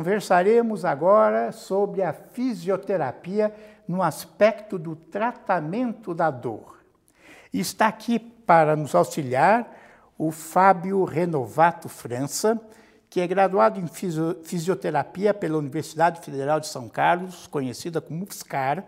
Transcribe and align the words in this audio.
Conversaremos 0.00 0.84
agora 0.84 1.50
sobre 1.50 2.04
a 2.04 2.12
fisioterapia 2.12 3.52
no 3.88 4.00
aspecto 4.00 4.78
do 4.78 4.94
tratamento 4.94 6.14
da 6.14 6.30
dor. 6.30 6.78
Está 7.52 7.88
aqui 7.88 8.20
para 8.20 8.76
nos 8.76 8.94
auxiliar 8.94 9.68
o 10.16 10.30
Fábio 10.30 11.02
Renovato 11.02 11.88
França, 11.88 12.60
que 13.10 13.20
é 13.20 13.26
graduado 13.26 13.80
em 13.80 13.88
fisioterapia 14.44 15.34
pela 15.34 15.58
Universidade 15.58 16.20
Federal 16.20 16.60
de 16.60 16.68
São 16.68 16.88
Carlos, 16.88 17.48
conhecida 17.48 18.00
como 18.00 18.22
UFSCar, 18.22 18.84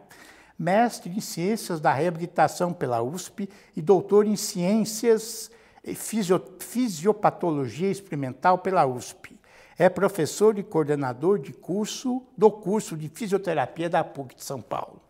mestre 0.57 1.11
em 1.11 1.21
ciências 1.21 1.81
da 1.81 1.93
reabilitação 1.93 2.73
pela 2.73 3.03
USP 3.03 3.51
e 3.77 3.83
doutor 3.83 4.29
em 4.29 4.37
ciências 4.37 5.51
e 5.83 5.93
fisiopatologia 5.97 7.91
experimental 7.91 8.59
pela 8.59 8.87
USP. 8.87 9.40
É 9.81 9.89
professor 9.89 10.59
e 10.59 10.63
coordenador 10.63 11.39
de 11.39 11.55
curso 11.55 12.23
do 12.37 12.51
curso 12.51 12.95
de 12.99 13.09
fisioterapia 13.09 13.89
da 13.89 14.05
PUC 14.05 14.35
de 14.35 14.45
São 14.45 14.61
Paulo. 14.61 15.01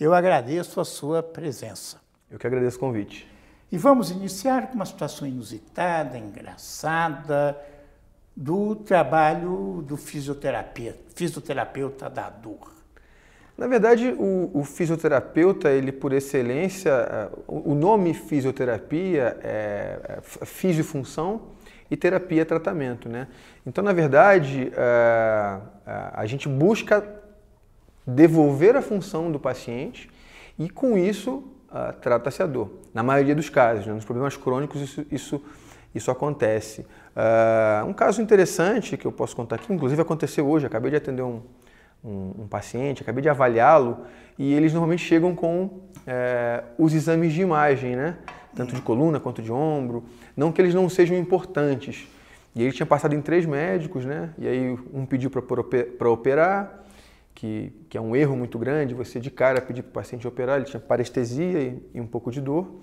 Eu 0.00 0.12
agradeço 0.12 0.80
a 0.80 0.84
sua 0.84 1.22
presença. 1.22 2.00
Eu 2.28 2.36
que 2.36 2.44
agradeço 2.44 2.76
o 2.76 2.80
convite. 2.80 3.24
E 3.70 3.78
vamos 3.78 4.10
iniciar 4.10 4.66
com 4.66 4.74
uma 4.74 4.84
situação 4.84 5.28
inusitada, 5.28 6.18
engraçada, 6.18 7.56
do 8.34 8.74
trabalho 8.74 9.84
do 9.86 9.96
fisioterapia, 9.96 10.98
fisioterapeuta 11.14 12.10
da 12.10 12.28
dor. 12.28 12.74
Na 13.56 13.68
verdade, 13.68 14.08
o, 14.18 14.50
o, 14.52 14.64
fisioterapeuta, 14.64 15.70
ele 15.70 15.92
por 15.92 16.12
excelência, 16.12 16.90
é, 16.90 17.28
o 17.46 17.76
nome 17.76 18.12
fisioterapia 18.12 19.38
é, 19.40 20.18
é 20.18 20.44
fisiofunção 20.44 21.54
e 21.90 21.96
terapia 21.96 22.42
é 22.42 22.44
tratamento, 22.44 23.08
né? 23.08 23.28
Então, 23.66 23.82
na 23.82 23.92
verdade, 23.92 24.72
é, 24.76 25.58
é, 25.86 26.10
a 26.12 26.26
gente 26.26 26.48
busca 26.48 27.04
devolver 28.06 28.76
a 28.76 28.82
função 28.82 29.30
do 29.30 29.38
paciente 29.38 30.10
e, 30.58 30.68
com 30.68 30.96
isso, 30.98 31.44
trata-se 32.00 32.42
a 32.42 32.46
dor. 32.46 32.70
Na 32.92 33.02
maioria 33.02 33.34
dos 33.34 33.48
casos, 33.48 33.86
né? 33.86 33.92
nos 33.92 34.04
problemas 34.04 34.36
crônicos, 34.36 34.80
isso, 34.80 35.06
isso, 35.10 35.42
isso 35.94 36.10
acontece. 36.10 36.86
um 37.88 37.92
caso 37.92 38.22
interessante 38.22 38.96
que 38.96 39.06
eu 39.06 39.10
posso 39.10 39.34
contar 39.34 39.56
aqui, 39.56 39.72
inclusive 39.72 40.00
aconteceu 40.00 40.46
hoje, 40.46 40.66
acabei 40.66 40.90
de 40.90 40.98
atender 40.98 41.22
um, 41.22 41.40
um, 42.04 42.42
um 42.42 42.46
paciente, 42.46 43.02
acabei 43.02 43.22
de 43.22 43.28
avaliá-lo, 43.28 44.04
e 44.38 44.52
eles 44.52 44.72
normalmente 44.72 45.02
chegam 45.02 45.34
com 45.34 45.80
é, 46.06 46.62
os 46.78 46.92
exames 46.92 47.32
de 47.32 47.40
imagem, 47.40 47.96
né? 47.96 48.18
tanto 48.54 48.74
de 48.74 48.80
coluna 48.80 49.18
quanto 49.18 49.42
de 49.42 49.52
ombro. 49.52 50.04
Não 50.36 50.52
que 50.52 50.60
eles 50.60 50.74
não 50.74 50.88
sejam 50.88 51.16
importantes. 51.16 52.08
E 52.54 52.62
ele 52.62 52.72
tinha 52.72 52.86
passado 52.86 53.14
em 53.14 53.20
três 53.20 53.46
médicos, 53.46 54.04
né? 54.04 54.30
E 54.38 54.46
aí 54.46 54.78
um 54.92 55.04
pediu 55.04 55.30
para 55.30 56.10
operar, 56.10 56.84
que, 57.34 57.72
que 57.88 57.98
é 57.98 58.00
um 58.00 58.14
erro 58.14 58.36
muito 58.36 58.58
grande, 58.58 58.94
você 58.94 59.18
de 59.18 59.30
cara 59.30 59.60
pedir 59.60 59.82
para 59.82 59.90
o 59.90 59.92
paciente 59.92 60.26
operar, 60.26 60.56
ele 60.56 60.66
tinha 60.66 60.80
parestesia 60.80 61.60
e, 61.60 61.82
e 61.94 62.00
um 62.00 62.06
pouco 62.06 62.30
de 62.30 62.40
dor. 62.40 62.80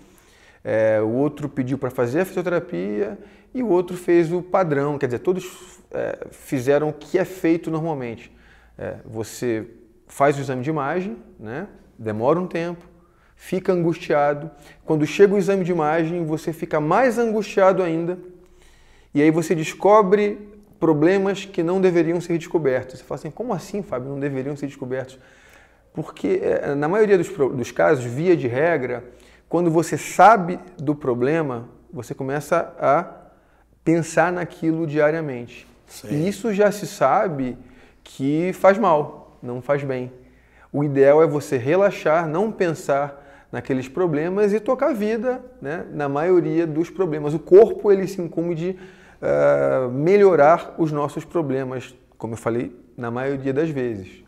É, 0.64 1.02
o 1.02 1.10
outro 1.10 1.50
pediu 1.50 1.78
para 1.78 1.90
fazer 1.90 2.22
a 2.22 2.26
fisioterapia 2.26 3.18
e 3.54 3.64
o 3.64 3.68
outro 3.70 3.98
fez 3.98 4.32
o 4.32 4.42
padrão, 4.42 4.98
quer 4.98 5.08
dizer, 5.08 5.20
todos 5.20 5.80
é, 5.92 6.28
fizeram 6.32 6.90
o 6.90 6.94
que 6.94 7.18
é 7.18 7.26
feito 7.26 7.72
normalmente. 7.72 8.32
É, 8.78 8.98
você 9.06 9.68
faz 10.08 10.38
o 10.38 10.42
exame 10.42 10.62
de 10.62 10.70
imagem, 10.70 11.18
né? 11.40 11.68
demora 11.98 12.40
um 12.40 12.48
tempo, 12.48 12.86
fica 13.42 13.74
angustiado. 13.74 14.52
Quando 14.86 15.04
chega 15.04 15.34
o 15.34 15.38
exame 15.38 15.64
de 15.64 15.72
imagem, 15.72 16.24
você 16.24 16.54
fica 16.54 16.80
mais 16.80 17.18
angustiado 17.18 17.82
ainda. 17.82 18.20
E 19.16 19.22
aí 19.22 19.32
você 19.32 19.56
descobre 19.56 20.48
problemas 20.80 21.44
que 21.44 21.64
não 21.64 21.82
deveriam 21.82 22.22
ser 22.22 22.38
descobertos. 22.38 23.00
Você 23.00 23.04
fala 23.04 23.20
assim: 23.20 23.32
como 23.32 23.52
assim, 23.52 23.82
Fábio, 23.82 24.10
não 24.10 24.20
deveriam 24.20 24.56
ser 24.56 24.68
descobertos? 24.68 25.18
Porque, 25.92 26.40
é, 26.44 26.76
na 26.76 26.88
maioria 26.88 27.18
dos, 27.18 27.30
dos 27.30 27.72
casos, 27.72 28.06
via 28.06 28.38
de 28.38 28.48
regra, 28.48 29.04
quando 29.50 29.72
você 29.72 29.98
sabe 29.98 30.60
do 30.78 30.94
problema, 30.94 31.68
você 31.92 32.14
começa 32.14 32.74
a 32.80 33.06
pensar 33.84 34.32
naquilo 34.32 34.86
diariamente. 34.86 35.68
Sim. 35.88 36.10
E 36.12 36.28
isso 36.30 36.54
já 36.54 36.72
se 36.72 36.86
sabe 36.86 37.58
que 38.04 38.54
faz 38.54 38.78
mal, 38.78 39.36
não 39.42 39.64
faz 39.64 39.84
bem. 39.84 40.14
O 40.72 40.84
ideal 40.84 41.24
é 41.24 41.28
você 41.28 41.58
relaxar, 41.58 42.28
não 42.28 42.52
pensar 42.52 43.21
naqueles 43.52 43.88
problemas 43.88 44.54
e 44.54 44.60
tocar 44.60 44.92
a 44.92 44.94
vida 44.94 45.44
né, 45.62 45.86
na 45.92 46.08
maioria 46.08 46.66
dos 46.66 46.90
problemas. 46.90 47.34
O 47.34 47.40
corpo 47.40 47.92
ele 47.92 48.08
se 48.08 48.22
incumbe 48.22 48.56
de 48.56 48.70
uh, 48.72 49.90
melhorar 49.92 50.76
os 50.78 50.92
nossos 50.92 51.26
problemas, 51.26 51.94
como 52.18 52.34
eu 52.34 52.38
falei, 52.38 52.74
na 52.96 53.12
maioria 53.12 53.54
das 53.54 53.70
vezes. 53.70 54.24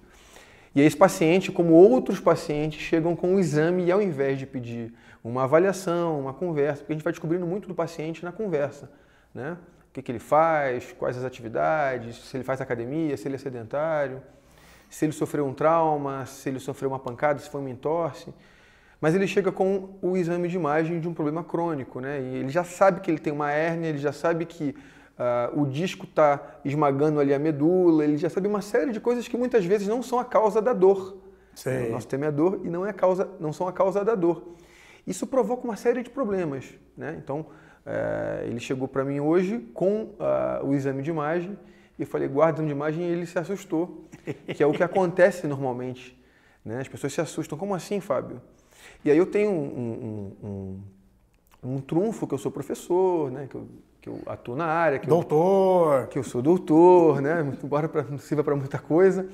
E 0.75 0.81
esse 0.81 0.97
paciente, 0.97 1.51
como 1.51 1.73
outros 1.73 2.19
pacientes, 2.19 2.81
chegam 2.81 3.15
com 3.15 3.35
um 3.35 3.39
exame 3.39 3.85
e 3.85 3.91
ao 3.91 4.01
invés 4.01 4.39
de 4.39 4.45
pedir 4.45 4.93
uma 5.23 5.43
avaliação, 5.43 6.19
uma 6.19 6.33
conversa, 6.33 6.79
porque 6.79 6.93
a 6.93 6.95
gente 6.95 7.03
vai 7.03 7.13
descobrindo 7.13 7.45
muito 7.45 7.67
do 7.67 7.75
paciente 7.75 8.25
na 8.25 8.31
conversa, 8.31 8.91
né? 9.33 9.55
O 9.89 9.93
que, 9.93 10.01
que 10.01 10.11
ele 10.11 10.19
faz, 10.19 10.91
quais 10.97 11.15
as 11.15 11.23
atividades, 11.23 12.17
se 12.17 12.35
ele 12.35 12.43
faz 12.43 12.59
academia, 12.59 13.15
se 13.15 13.27
ele 13.27 13.35
é 13.35 13.37
sedentário, 13.37 14.21
se 14.89 15.05
ele 15.05 15.11
sofreu 15.11 15.45
um 15.45 15.53
trauma, 15.53 16.25
se 16.25 16.49
ele 16.49 16.59
sofreu 16.59 16.89
uma 16.89 16.99
pancada, 16.99 17.39
se 17.39 17.49
foi 17.49 17.61
uma 17.61 17.69
entorse. 17.69 18.33
Mas 19.03 19.13
ele 19.13 19.27
chega 19.27 19.51
com 19.51 19.89
o 20.01 20.15
exame 20.15 20.47
de 20.47 20.55
imagem 20.55 21.01
de 21.01 21.09
um 21.09 21.13
problema 21.13 21.43
crônico, 21.43 21.99
né? 21.99 22.21
E 22.21 22.37
ele 22.37 22.47
já 22.47 22.63
sabe 22.63 23.01
que 23.01 23.11
ele 23.11 23.19
tem 23.19 23.33
uma 23.33 23.51
hérnia, 23.51 23.89
ele 23.89 23.97
já 23.97 24.13
sabe 24.13 24.45
que 24.45 24.73
uh, 25.19 25.61
o 25.61 25.65
disco 25.65 26.05
está 26.05 26.61
esmagando 26.63 27.19
ali 27.19 27.33
a 27.33 27.37
medula, 27.37 28.05
ele 28.05 28.15
já 28.15 28.29
sabe 28.29 28.47
uma 28.47 28.61
série 28.61 28.93
de 28.93 29.01
coisas 29.01 29.27
que 29.27 29.35
muitas 29.35 29.65
vezes 29.65 29.89
não 29.89 30.01
são 30.01 30.19
a 30.19 30.23
causa 30.23 30.61
da 30.61 30.71
dor. 30.71 31.17
Sim. 31.53 31.87
O 31.87 31.91
nosso 31.91 32.07
tema 32.07 32.23
é 32.23 32.27
a 32.29 32.31
dor 32.31 32.61
e 32.63 32.69
não, 32.69 32.85
é 32.85 32.91
a 32.91 32.93
causa, 32.93 33.29
não 33.41 33.51
são 33.51 33.67
a 33.67 33.73
causa 33.73 34.05
da 34.05 34.15
dor. 34.15 34.55
Isso 35.05 35.27
provoca 35.27 35.65
uma 35.65 35.75
série 35.75 36.01
de 36.01 36.09
problemas, 36.09 36.73
né? 36.95 37.19
Então, 37.21 37.41
uh, 37.41 38.47
ele 38.47 38.61
chegou 38.61 38.87
para 38.87 39.03
mim 39.03 39.19
hoje 39.19 39.59
com 39.73 40.03
uh, 40.03 40.65
o 40.65 40.73
exame 40.73 41.01
de 41.01 41.09
imagem 41.09 41.59
e 41.99 42.05
falei, 42.05 42.29
guarda 42.29 42.53
o 42.53 42.55
exame 42.59 42.69
de 42.69 42.73
imagem 42.73 43.03
e 43.03 43.11
ele 43.11 43.25
se 43.25 43.37
assustou, 43.37 44.07
que 44.55 44.63
é 44.63 44.65
o 44.65 44.71
que 44.71 44.81
acontece 44.81 45.45
normalmente. 45.45 46.17
Né? 46.63 46.79
As 46.79 46.87
pessoas 46.87 47.11
se 47.11 47.19
assustam. 47.19 47.57
Como 47.57 47.75
assim, 47.75 47.99
Fábio? 47.99 48.41
E 49.03 49.11
aí 49.11 49.17
eu 49.17 49.25
tenho 49.25 49.51
um, 49.51 50.33
um, 50.43 50.47
um, 51.63 51.75
um 51.75 51.81
trunfo 51.81 52.25
que 52.27 52.33
eu 52.33 52.37
sou 52.37 52.51
professor, 52.51 53.31
né? 53.31 53.47
Que 53.49 53.55
eu, 53.55 53.67
que 54.01 54.09
eu 54.09 54.19
atuo 54.25 54.55
na 54.55 54.65
área. 54.65 54.99
Que 54.99 55.07
doutor! 55.07 56.01
Eu, 56.01 56.07
que 56.07 56.19
eu 56.19 56.23
sou 56.23 56.41
doutor, 56.41 57.21
né? 57.21 57.45
Embora 57.63 57.89
pra, 57.89 58.03
não 58.03 58.17
sirva 58.17 58.43
para 58.43 58.55
muita 58.55 58.79
coisa 58.79 59.27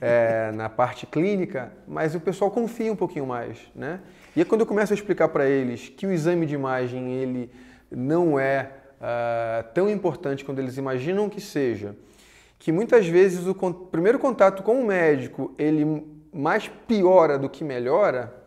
é, 0.00 0.52
na 0.52 0.68
parte 0.68 1.06
clínica, 1.06 1.72
mas 1.86 2.14
o 2.14 2.20
pessoal 2.20 2.50
confia 2.50 2.92
um 2.92 2.96
pouquinho 2.96 3.26
mais, 3.26 3.58
né? 3.74 4.00
E 4.36 4.40
aí 4.40 4.44
quando 4.44 4.60
eu 4.60 4.66
começo 4.66 4.92
a 4.92 4.96
explicar 4.96 5.28
para 5.28 5.46
eles 5.46 5.88
que 5.88 6.06
o 6.06 6.12
exame 6.12 6.46
de 6.46 6.54
imagem 6.54 7.12
ele 7.12 7.50
não 7.90 8.38
é 8.38 8.70
uh, 9.00 9.72
tão 9.72 9.88
importante 9.88 10.44
quando 10.44 10.58
eles 10.58 10.76
imaginam 10.76 11.28
que 11.28 11.40
seja, 11.40 11.96
que 12.58 12.70
muitas 12.70 13.06
vezes 13.06 13.46
o 13.46 13.54
primeiro 13.54 14.18
contato 14.18 14.62
com 14.62 14.80
o 14.80 14.86
médico 14.86 15.54
ele 15.58 16.06
mais 16.32 16.68
piora 16.68 17.38
do 17.38 17.48
que 17.48 17.64
melhora, 17.64 18.37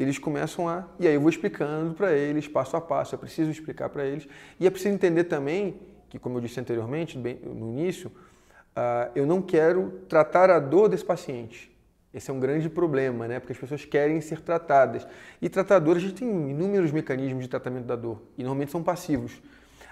eles 0.00 0.18
começam 0.18 0.68
a. 0.68 0.84
E 1.00 1.08
aí 1.08 1.14
eu 1.14 1.20
vou 1.20 1.28
explicando 1.28 1.94
para 1.94 2.12
eles, 2.12 2.46
passo 2.46 2.76
a 2.76 2.80
passo, 2.80 3.14
é 3.14 3.18
preciso 3.18 3.50
explicar 3.50 3.88
para 3.88 4.04
eles. 4.04 4.28
E 4.60 4.66
é 4.66 4.70
preciso 4.70 4.94
entender 4.94 5.24
também 5.24 5.80
que, 6.08 6.18
como 6.18 6.38
eu 6.38 6.40
disse 6.40 6.60
anteriormente, 6.60 7.18
bem, 7.18 7.38
no 7.44 7.68
início, 7.68 8.08
uh, 8.08 9.10
eu 9.14 9.26
não 9.26 9.42
quero 9.42 10.02
tratar 10.08 10.50
a 10.50 10.58
dor 10.60 10.88
desse 10.88 11.04
paciente. 11.04 11.76
Esse 12.14 12.30
é 12.30 12.34
um 12.34 12.40
grande 12.40 12.68
problema, 12.68 13.28
né? 13.28 13.38
Porque 13.38 13.52
as 13.52 13.58
pessoas 13.58 13.84
querem 13.84 14.20
ser 14.20 14.40
tratadas. 14.40 15.06
E 15.42 15.48
tratadores, 15.48 16.02
a 16.02 16.06
gente 16.06 16.18
tem 16.20 16.28
inúmeros 16.28 16.90
mecanismos 16.90 17.42
de 17.42 17.48
tratamento 17.48 17.84
da 17.84 17.96
dor, 17.96 18.22
e 18.36 18.42
normalmente 18.42 18.70
são 18.70 18.82
passivos. 18.82 19.42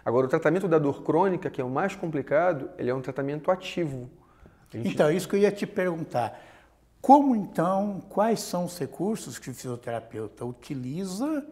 Agora, 0.04 0.26
o 0.26 0.28
tratamento 0.28 0.68
da 0.68 0.78
dor 0.78 1.02
crônica, 1.02 1.50
que 1.50 1.60
é 1.60 1.64
o 1.64 1.68
mais 1.68 1.96
complicado, 1.96 2.70
ele 2.78 2.88
é 2.88 2.94
um 2.94 3.00
tratamento 3.00 3.50
ativo. 3.50 4.08
Gente... 4.70 4.88
Então, 4.88 5.10
isso 5.10 5.28
que 5.28 5.34
eu 5.34 5.40
ia 5.40 5.50
te 5.50 5.66
perguntar. 5.66 6.40
Como 7.06 7.36
então, 7.36 8.02
quais 8.08 8.40
são 8.40 8.64
os 8.64 8.76
recursos 8.76 9.38
que 9.38 9.48
o 9.48 9.54
fisioterapeuta 9.54 10.44
utiliza 10.44 11.46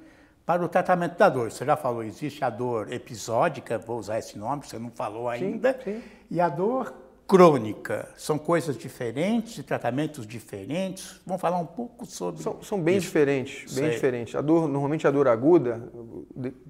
para 0.45 0.65
o 0.65 0.69
tratamento 0.69 1.17
da 1.17 1.29
dor? 1.29 1.53
Você 1.53 1.65
já 1.65 1.77
falou, 1.77 2.03
existe 2.03 2.45
a 2.45 2.51
dor 2.51 2.93
episódica, 2.93 3.79
vou 3.79 4.01
usar 4.01 4.19
esse 4.19 4.37
nome, 4.37 4.67
você 4.67 4.81
não 4.81 4.91
falou 4.91 5.29
ainda, 5.29 5.73
sim, 5.85 5.93
sim. 5.93 6.03
e 6.29 6.41
a 6.41 6.49
dor 6.49 6.93
crônica. 7.25 8.09
São 8.17 8.37
coisas 8.37 8.77
diferentes, 8.77 9.65
tratamentos 9.65 10.27
diferentes. 10.27 11.21
Vamos 11.25 11.41
falar 11.41 11.59
um 11.59 11.67
pouco 11.67 12.05
sobre 12.05 12.43
São, 12.43 12.61
são 12.61 12.83
bem 12.83 12.97
isso. 12.97 13.07
diferentes, 13.07 13.73
bem 13.73 13.85
Sei. 13.85 13.91
diferentes. 13.91 14.35
A 14.35 14.41
dor, 14.41 14.67
normalmente 14.67 15.07
a 15.07 15.11
dor 15.13 15.29
aguda, 15.29 15.89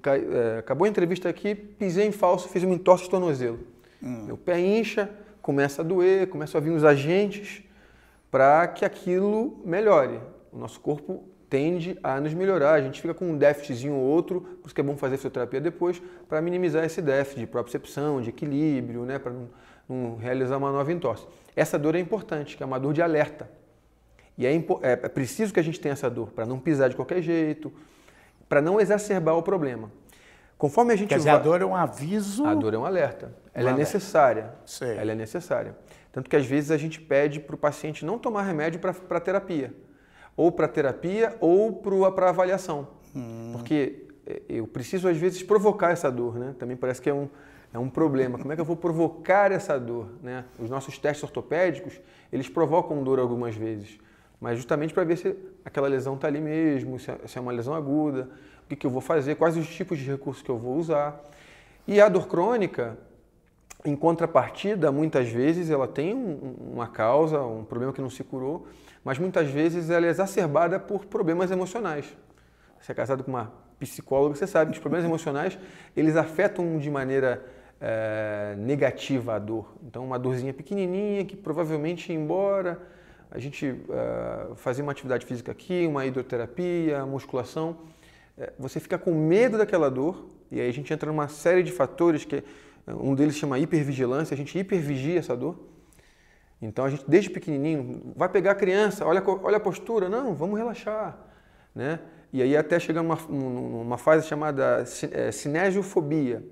é, 0.05 0.59
acabou 0.59 0.85
a 0.85 0.89
entrevista 0.89 1.27
aqui, 1.27 1.55
pisei 1.55 2.05
em 2.05 2.11
falso, 2.11 2.47
fiz 2.49 2.61
uma 2.61 2.75
entorse 2.75 3.05
de 3.05 3.09
tornozelo. 3.09 3.61
Hum. 4.03 4.25
Meu 4.27 4.37
pé 4.37 4.59
incha, 4.59 5.09
começa 5.41 5.81
a 5.81 5.83
doer, 5.83 6.27
começam 6.27 6.61
a 6.61 6.63
vir 6.63 6.69
os 6.69 6.83
agentes, 6.83 7.65
para 8.35 8.67
que 8.67 8.83
aquilo 8.83 9.61
melhore. 9.63 10.19
O 10.51 10.57
nosso 10.57 10.77
corpo 10.81 11.23
tende 11.49 11.97
a 12.03 12.19
nos 12.19 12.33
melhorar, 12.33 12.73
a 12.73 12.81
gente 12.81 13.01
fica 13.01 13.13
com 13.13 13.29
um 13.29 13.37
déficitzinho 13.37 13.93
ou 13.93 14.01
outro, 14.01 14.41
por 14.41 14.65
isso 14.65 14.75
que 14.75 14.81
é 14.81 14.83
bom 14.83 14.97
fazer 14.97 15.15
fisioterapia 15.15 15.61
depois, 15.61 16.01
para 16.27 16.41
minimizar 16.41 16.83
esse 16.83 17.01
déficit 17.01 17.39
de 17.39 17.47
propriocepção, 17.47 18.19
de 18.19 18.31
equilíbrio, 18.31 19.05
né? 19.05 19.19
para 19.19 19.31
não, 19.31 19.47
não 19.87 20.17
realizar 20.17 20.57
uma 20.57 20.69
nova 20.69 20.91
entorse. 20.91 21.25
Essa 21.55 21.79
dor 21.79 21.95
é 21.95 21.99
importante, 21.99 22.57
que 22.57 22.63
é 22.63 22.65
uma 22.65 22.77
dor 22.77 22.91
de 22.91 23.01
alerta. 23.01 23.49
E 24.37 24.45
é, 24.45 24.53
é, 24.53 24.59
é 24.81 24.95
preciso 25.07 25.53
que 25.53 25.59
a 25.61 25.63
gente 25.63 25.79
tenha 25.79 25.93
essa 25.93 26.09
dor 26.09 26.31
para 26.31 26.45
não 26.45 26.59
pisar 26.59 26.89
de 26.89 26.95
qualquer 26.97 27.21
jeito, 27.21 27.71
para 28.49 28.61
não 28.61 28.81
exacerbar 28.81 29.37
o 29.37 29.43
problema. 29.43 29.89
Conforme 30.57 30.93
a 30.93 30.95
gente 30.95 31.09
Quer 31.09 31.17
dizer, 31.17 31.31
vai... 31.31 31.39
a 31.39 31.43
dor 31.43 31.61
é 31.61 31.65
um 31.65 31.75
aviso. 31.75 32.45
A 32.45 32.53
dor 32.53 32.73
é 32.73 32.77
um 32.77 32.85
alerta. 32.85 33.33
Ela 33.53 33.65
um 33.65 33.69
é 33.69 33.73
alerta. 33.73 33.77
necessária. 33.77 34.53
Sei. 34.65 34.97
Ela 34.97 35.11
é 35.11 35.15
necessária. 35.15 35.75
Tanto 36.11 36.29
que 36.29 36.35
às 36.35 36.45
vezes 36.45 36.71
a 36.71 36.77
gente 36.77 37.01
pede 37.01 37.39
para 37.39 37.55
o 37.55 37.57
paciente 37.57 38.05
não 38.05 38.17
tomar 38.17 38.43
remédio 38.43 38.79
para 38.79 39.19
terapia. 39.19 39.73
Ou 40.37 40.51
para 40.51 40.67
terapia 40.67 41.35
ou 41.39 41.73
para 41.73 42.29
avaliação. 42.29 42.87
Hum. 43.13 43.51
Porque 43.53 44.05
é, 44.25 44.41
eu 44.49 44.65
preciso 44.65 45.07
às 45.07 45.17
vezes 45.17 45.43
provocar 45.43 45.91
essa 45.91 46.09
dor, 46.09 46.37
né? 46.37 46.55
Também 46.57 46.75
parece 46.75 47.01
que 47.01 47.09
é 47.09 47.13
um, 47.13 47.29
é 47.73 47.79
um 47.79 47.89
problema. 47.89 48.37
Como 48.37 48.51
é 48.51 48.55
que 48.55 48.61
eu 48.61 48.65
vou 48.65 48.75
provocar 48.77 49.51
essa 49.51 49.77
dor? 49.77 50.07
Né? 50.21 50.45
Os 50.57 50.69
nossos 50.69 50.97
testes 50.97 51.23
ortopédicos, 51.23 51.99
eles 52.31 52.49
provocam 52.49 53.03
dor 53.03 53.19
algumas 53.19 53.55
vezes, 53.55 53.99
mas 54.39 54.57
justamente 54.57 54.93
para 54.93 55.03
ver 55.03 55.17
se 55.17 55.35
aquela 55.63 55.87
lesão 55.87 56.15
está 56.15 56.27
ali 56.27 56.41
mesmo, 56.41 56.95
é, 56.95 57.27
se 57.27 57.37
é 57.37 57.41
uma 57.41 57.51
lesão 57.51 57.73
aguda, 57.73 58.29
o 58.65 58.69
que, 58.69 58.75
que 58.75 58.85
eu 58.85 58.89
vou 58.89 59.01
fazer, 59.01 59.35
quais 59.35 59.55
os 59.55 59.67
tipos 59.67 59.99
de 59.99 60.09
recursos 60.09 60.41
que 60.41 60.49
eu 60.49 60.57
vou 60.57 60.75
usar. 60.75 61.23
E 61.87 62.01
a 62.01 62.09
dor 62.09 62.27
crônica, 62.27 62.97
em 63.85 63.95
contrapartida, 63.95 64.91
muitas 64.91 65.29
vezes 65.29 65.69
ela 65.69 65.87
tem 65.87 66.13
uma 66.59 66.87
causa, 66.87 67.39
um 67.41 67.63
problema 67.63 67.93
que 67.93 68.01
não 68.01 68.09
se 68.09 68.23
curou, 68.23 68.67
mas 69.03 69.19
muitas 69.19 69.47
vezes 69.49 69.91
ela 69.91 70.07
é 70.07 70.09
exacerbada 70.09 70.79
por 70.79 71.05
problemas 71.05 71.51
emocionais. 71.51 72.05
Você 72.81 72.91
é 72.91 72.95
casado 72.95 73.23
com 73.23 73.29
uma 73.29 73.53
psicóloga, 73.79 74.35
você 74.35 74.47
sabe 74.47 74.71
que 74.71 74.77
os 74.77 74.81
problemas 74.81 75.05
emocionais 75.05 75.59
eles 75.95 76.15
afetam 76.15 76.79
de 76.79 76.89
maneira 76.89 77.45
é, 77.79 78.55
negativa 78.57 79.35
a 79.35 79.39
dor. 79.39 79.75
Então, 79.83 80.03
uma 80.03 80.17
dorzinha 80.17 80.53
pequenininha 80.53 81.23
que 81.23 81.35
provavelmente, 81.35 82.11
embora 82.11 82.81
a 83.29 83.37
gente 83.37 83.79
é, 83.89 84.81
uma 84.81 84.91
atividade 84.91 85.25
física 85.25 85.51
aqui, 85.51 85.85
uma 85.85 86.05
hidroterapia, 86.05 87.05
musculação, 87.05 87.77
você 88.59 88.79
fica 88.79 88.97
com 88.97 89.13
medo 89.13 89.57
daquela 89.57 89.89
dor 89.89 90.27
e 90.51 90.59
aí 90.59 90.69
a 90.69 90.73
gente 90.73 90.93
entra 90.93 91.11
numa 91.11 91.27
série 91.27 91.63
de 91.63 91.71
fatores 91.71 92.25
que 92.25 92.43
um 92.87 93.15
deles 93.15 93.35
chama 93.35 93.57
hipervigilância, 93.57 94.33
a 94.33 94.37
gente 94.37 94.57
hipervigia 94.57 95.19
essa 95.19 95.35
dor. 95.35 95.57
Então 96.61 96.85
a 96.85 96.89
gente 96.89 97.03
desde 97.07 97.29
pequenininho 97.29 98.13
vai 98.15 98.29
pegar 98.29 98.51
a 98.51 98.55
criança, 98.55 99.05
olha, 99.05 99.23
olha 99.25 99.57
a 99.57 99.59
postura, 99.59 100.09
não, 100.09 100.33
vamos 100.33 100.57
relaxar, 100.57 101.17
né? 101.73 101.99
E 102.31 102.41
aí 102.41 102.55
até 102.57 102.79
chegar 102.79 103.01
numa, 103.01 103.15
numa 103.29 103.97
fase 103.97 104.27
chamada 104.27 104.83
é, 105.11 105.31
cinesiofobia, 105.31 106.45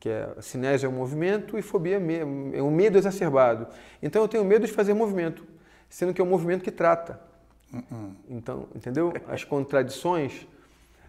que 0.00 0.08
é 0.08 0.34
cinésio 0.40 0.86
é 0.86 0.90
um 0.90 0.94
movimento 0.94 1.58
e 1.58 1.62
fobia 1.62 1.96
é, 1.96 2.58
é 2.58 2.62
um 2.62 2.70
medo 2.70 2.96
exacerbado. 2.96 3.66
Então 4.02 4.22
eu 4.22 4.28
tenho 4.28 4.44
medo 4.44 4.66
de 4.66 4.72
fazer 4.72 4.94
movimento, 4.94 5.44
sendo 5.88 6.14
que 6.14 6.20
é 6.20 6.24
um 6.24 6.28
movimento 6.28 6.62
que 6.62 6.70
trata. 6.70 7.20
Uh 7.72 7.78
-uh. 7.78 8.10
Então, 8.30 8.68
entendeu? 8.74 9.12
As 9.26 9.44
contradições. 9.44 10.46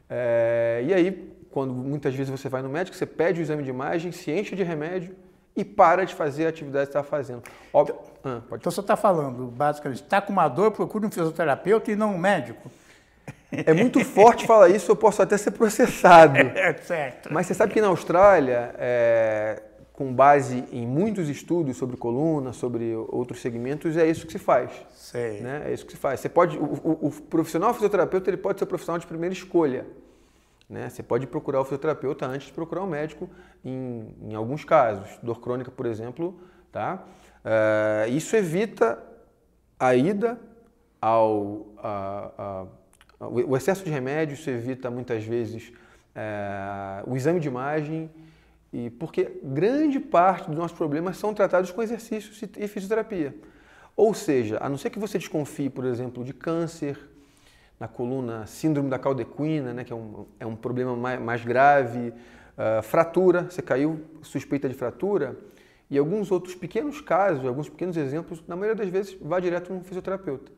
É, 0.09 0.83
e 0.85 0.93
aí, 0.93 1.33
quando 1.51 1.73
muitas 1.73 2.13
vezes 2.15 2.29
você 2.29 2.49
vai 2.49 2.61
no 2.61 2.69
médico, 2.69 2.95
você 2.95 3.05
pede 3.05 3.39
o 3.39 3.43
exame 3.43 3.63
de 3.63 3.69
imagem, 3.69 4.11
se 4.11 4.31
enche 4.31 4.55
de 4.55 4.63
remédio 4.63 5.15
e 5.55 5.63
para 5.63 6.05
de 6.05 6.15
fazer 6.15 6.45
a 6.45 6.49
atividade 6.49 6.85
que 6.85 6.89
está 6.89 7.03
fazendo. 7.03 7.43
Óbvio, 7.73 7.95
então, 8.19 8.43
ah, 8.51 8.55
então 8.55 8.71
você 8.71 8.79
está 8.79 8.95
falando, 8.95 9.45
basicamente, 9.47 10.01
está 10.01 10.21
com 10.21 10.31
uma 10.31 10.47
dor, 10.47 10.71
procure 10.71 11.05
um 11.05 11.11
fisioterapeuta 11.11 11.91
e 11.91 11.95
não 11.95 12.15
um 12.15 12.17
médico. 12.17 12.71
É 13.51 13.73
muito 13.73 14.03
forte 14.05 14.45
falar 14.45 14.69
isso, 14.69 14.91
eu 14.91 14.95
posso 14.95 15.21
até 15.21 15.37
ser 15.37 15.51
processado. 15.51 16.37
É, 16.55 16.73
certo. 16.77 17.33
Mas 17.33 17.47
você 17.47 17.53
sabe 17.53 17.73
que 17.73 17.81
na 17.81 17.87
Austrália, 17.87 18.75
é, 18.77 19.61
com 19.99 20.13
base 20.13 20.63
em 20.71 20.87
muitos 20.87 21.27
estudos 21.27 21.75
sobre 21.75 21.97
coluna, 21.97 22.53
sobre 22.53 22.95
outros 23.09 23.41
segmentos, 23.41 23.97
é 23.97 24.09
isso 24.09 24.25
que 24.25 24.31
se 24.31 24.39
faz. 24.39 24.71
Sei. 24.93 25.41
Né? 25.41 25.63
É 25.65 25.73
isso 25.73 25.85
que 25.85 25.91
se 25.91 25.97
faz. 25.97 26.21
Você 26.21 26.29
pode, 26.29 26.57
o, 26.57 26.63
o, 26.63 27.07
o 27.07 27.11
profissional 27.23 27.73
fisioterapeuta 27.73 28.29
ele 28.29 28.37
pode 28.37 28.59
ser 28.59 28.65
profissional 28.65 28.97
de 28.97 29.05
primeira 29.05 29.33
escolha. 29.33 29.85
Né? 30.69 30.87
Você 30.87 31.03
pode 31.03 31.27
procurar 31.27 31.59
o 31.59 31.65
fisioterapeuta 31.65 32.25
antes 32.25 32.47
de 32.47 32.53
procurar 32.53 32.81
o 32.83 32.87
médico 32.87 33.29
em, 33.65 34.15
em 34.21 34.35
alguns 34.35 34.63
casos. 34.63 35.19
Dor 35.21 35.41
crônica, 35.41 35.69
por 35.69 35.85
exemplo. 35.85 36.39
Tá? 36.71 37.03
Uh, 37.43 38.09
isso 38.09 38.37
evita 38.37 39.03
a 39.77 39.95
ida 39.95 40.39
ao, 41.01 41.73
a, 41.77 42.65
a, 43.19 43.27
o 43.27 43.57
excesso 43.57 43.83
de 43.83 43.91
remédios 43.91 44.47
evita 44.47 44.89
muitas 44.89 45.25
vezes 45.25 45.73
é, 46.15 47.03
o 47.05 47.17
exame 47.17 47.41
de 47.41 47.49
imagem, 47.49 48.09
e 48.71 48.89
porque 48.91 49.39
grande 49.43 49.99
parte 49.99 50.47
dos 50.47 50.57
nossos 50.57 50.77
problemas 50.77 51.17
são 51.17 51.33
tratados 51.33 51.71
com 51.71 51.81
exercícios 51.81 52.41
e 52.57 52.67
fisioterapia. 52.67 53.35
Ou 53.95 54.13
seja, 54.13 54.57
a 54.61 54.69
não 54.69 54.77
ser 54.77 54.89
que 54.89 54.99
você 54.99 55.17
desconfie, 55.17 55.69
por 55.69 55.85
exemplo, 55.85 56.23
de 56.23 56.33
câncer 56.33 56.97
na 57.79 57.87
coluna, 57.87 58.45
síndrome 58.45 58.89
da 58.89 58.99
caldequina, 58.99 59.73
né, 59.73 59.83
que 59.83 59.91
é 59.91 59.95
um, 59.95 60.25
é 60.39 60.45
um 60.45 60.55
problema 60.55 60.95
mais, 60.95 61.19
mais 61.19 61.43
grave, 61.43 62.09
uh, 62.09 62.81
fratura, 62.83 63.43
você 63.49 63.61
caiu, 63.61 64.01
suspeita 64.21 64.67
de 64.67 64.75
fratura, 64.75 65.37
e 65.89 65.97
alguns 65.97 66.31
outros 66.31 66.53
pequenos 66.53 67.01
casos, 67.01 67.45
alguns 67.45 67.67
pequenos 67.67 67.97
exemplos, 67.97 68.43
na 68.47 68.55
maioria 68.55 68.75
das 68.75 68.89
vezes, 68.89 69.17
vá 69.19 69.39
direto 69.39 69.73
no 69.73 69.83
fisioterapeuta. 69.83 70.51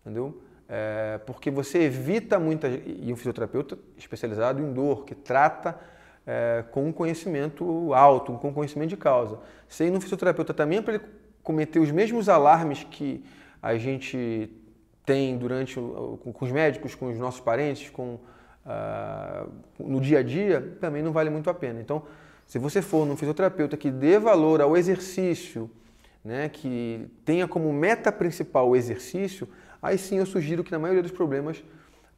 Entendeu? 0.00 0.40
É, 0.68 1.20
porque 1.26 1.50
você 1.50 1.82
evita 1.82 2.38
muita. 2.38 2.68
E 2.68 3.12
um 3.12 3.16
fisioterapeuta 3.16 3.78
especializado 3.98 4.62
em 4.62 4.72
dor, 4.72 5.04
que 5.04 5.14
trata 5.14 5.78
é, 6.26 6.64
com 6.70 6.86
um 6.86 6.92
conhecimento 6.92 7.92
alto, 7.94 8.32
com 8.34 8.52
conhecimento 8.52 8.90
de 8.90 8.96
causa. 8.96 9.38
Você 9.68 9.86
ir 9.86 9.90
no 9.90 10.00
fisioterapeuta 10.00 10.54
também 10.54 10.78
é 10.78 10.82
para 10.82 10.94
ele 10.94 11.04
cometer 11.42 11.78
os 11.80 11.90
mesmos 11.90 12.28
alarmes 12.28 12.84
que 12.84 13.24
a 13.60 13.76
gente 13.76 14.50
tem 15.04 15.36
durante 15.36 15.74
com, 15.74 16.34
os 16.40 16.52
médicos, 16.52 16.94
com 16.94 17.08
os 17.08 17.18
nossos 17.18 17.40
parentes, 17.40 17.90
com, 17.90 18.20
uh, 18.64 19.50
no 19.78 20.00
dia 20.00 20.20
a 20.20 20.22
dia, 20.22 20.76
também 20.80 21.02
não 21.02 21.12
vale 21.12 21.30
muito 21.30 21.50
a 21.50 21.54
pena. 21.54 21.80
Então, 21.80 22.02
se 22.46 22.58
você 22.58 22.80
for 22.80 23.06
num 23.06 23.16
fisioterapeuta 23.16 23.76
que 23.76 23.90
dê 23.90 24.18
valor 24.18 24.60
ao 24.60 24.76
exercício, 24.76 25.70
né, 26.24 26.48
que 26.48 27.08
tenha 27.24 27.48
como 27.48 27.72
meta 27.72 28.12
principal 28.12 28.68
o 28.68 28.76
exercício, 28.76 29.48
aí 29.82 29.98
sim 29.98 30.18
eu 30.18 30.26
sugiro 30.26 30.62
que 30.62 30.70
na 30.70 30.78
maioria 30.78 31.02
dos 31.02 31.10
problemas 31.10 31.62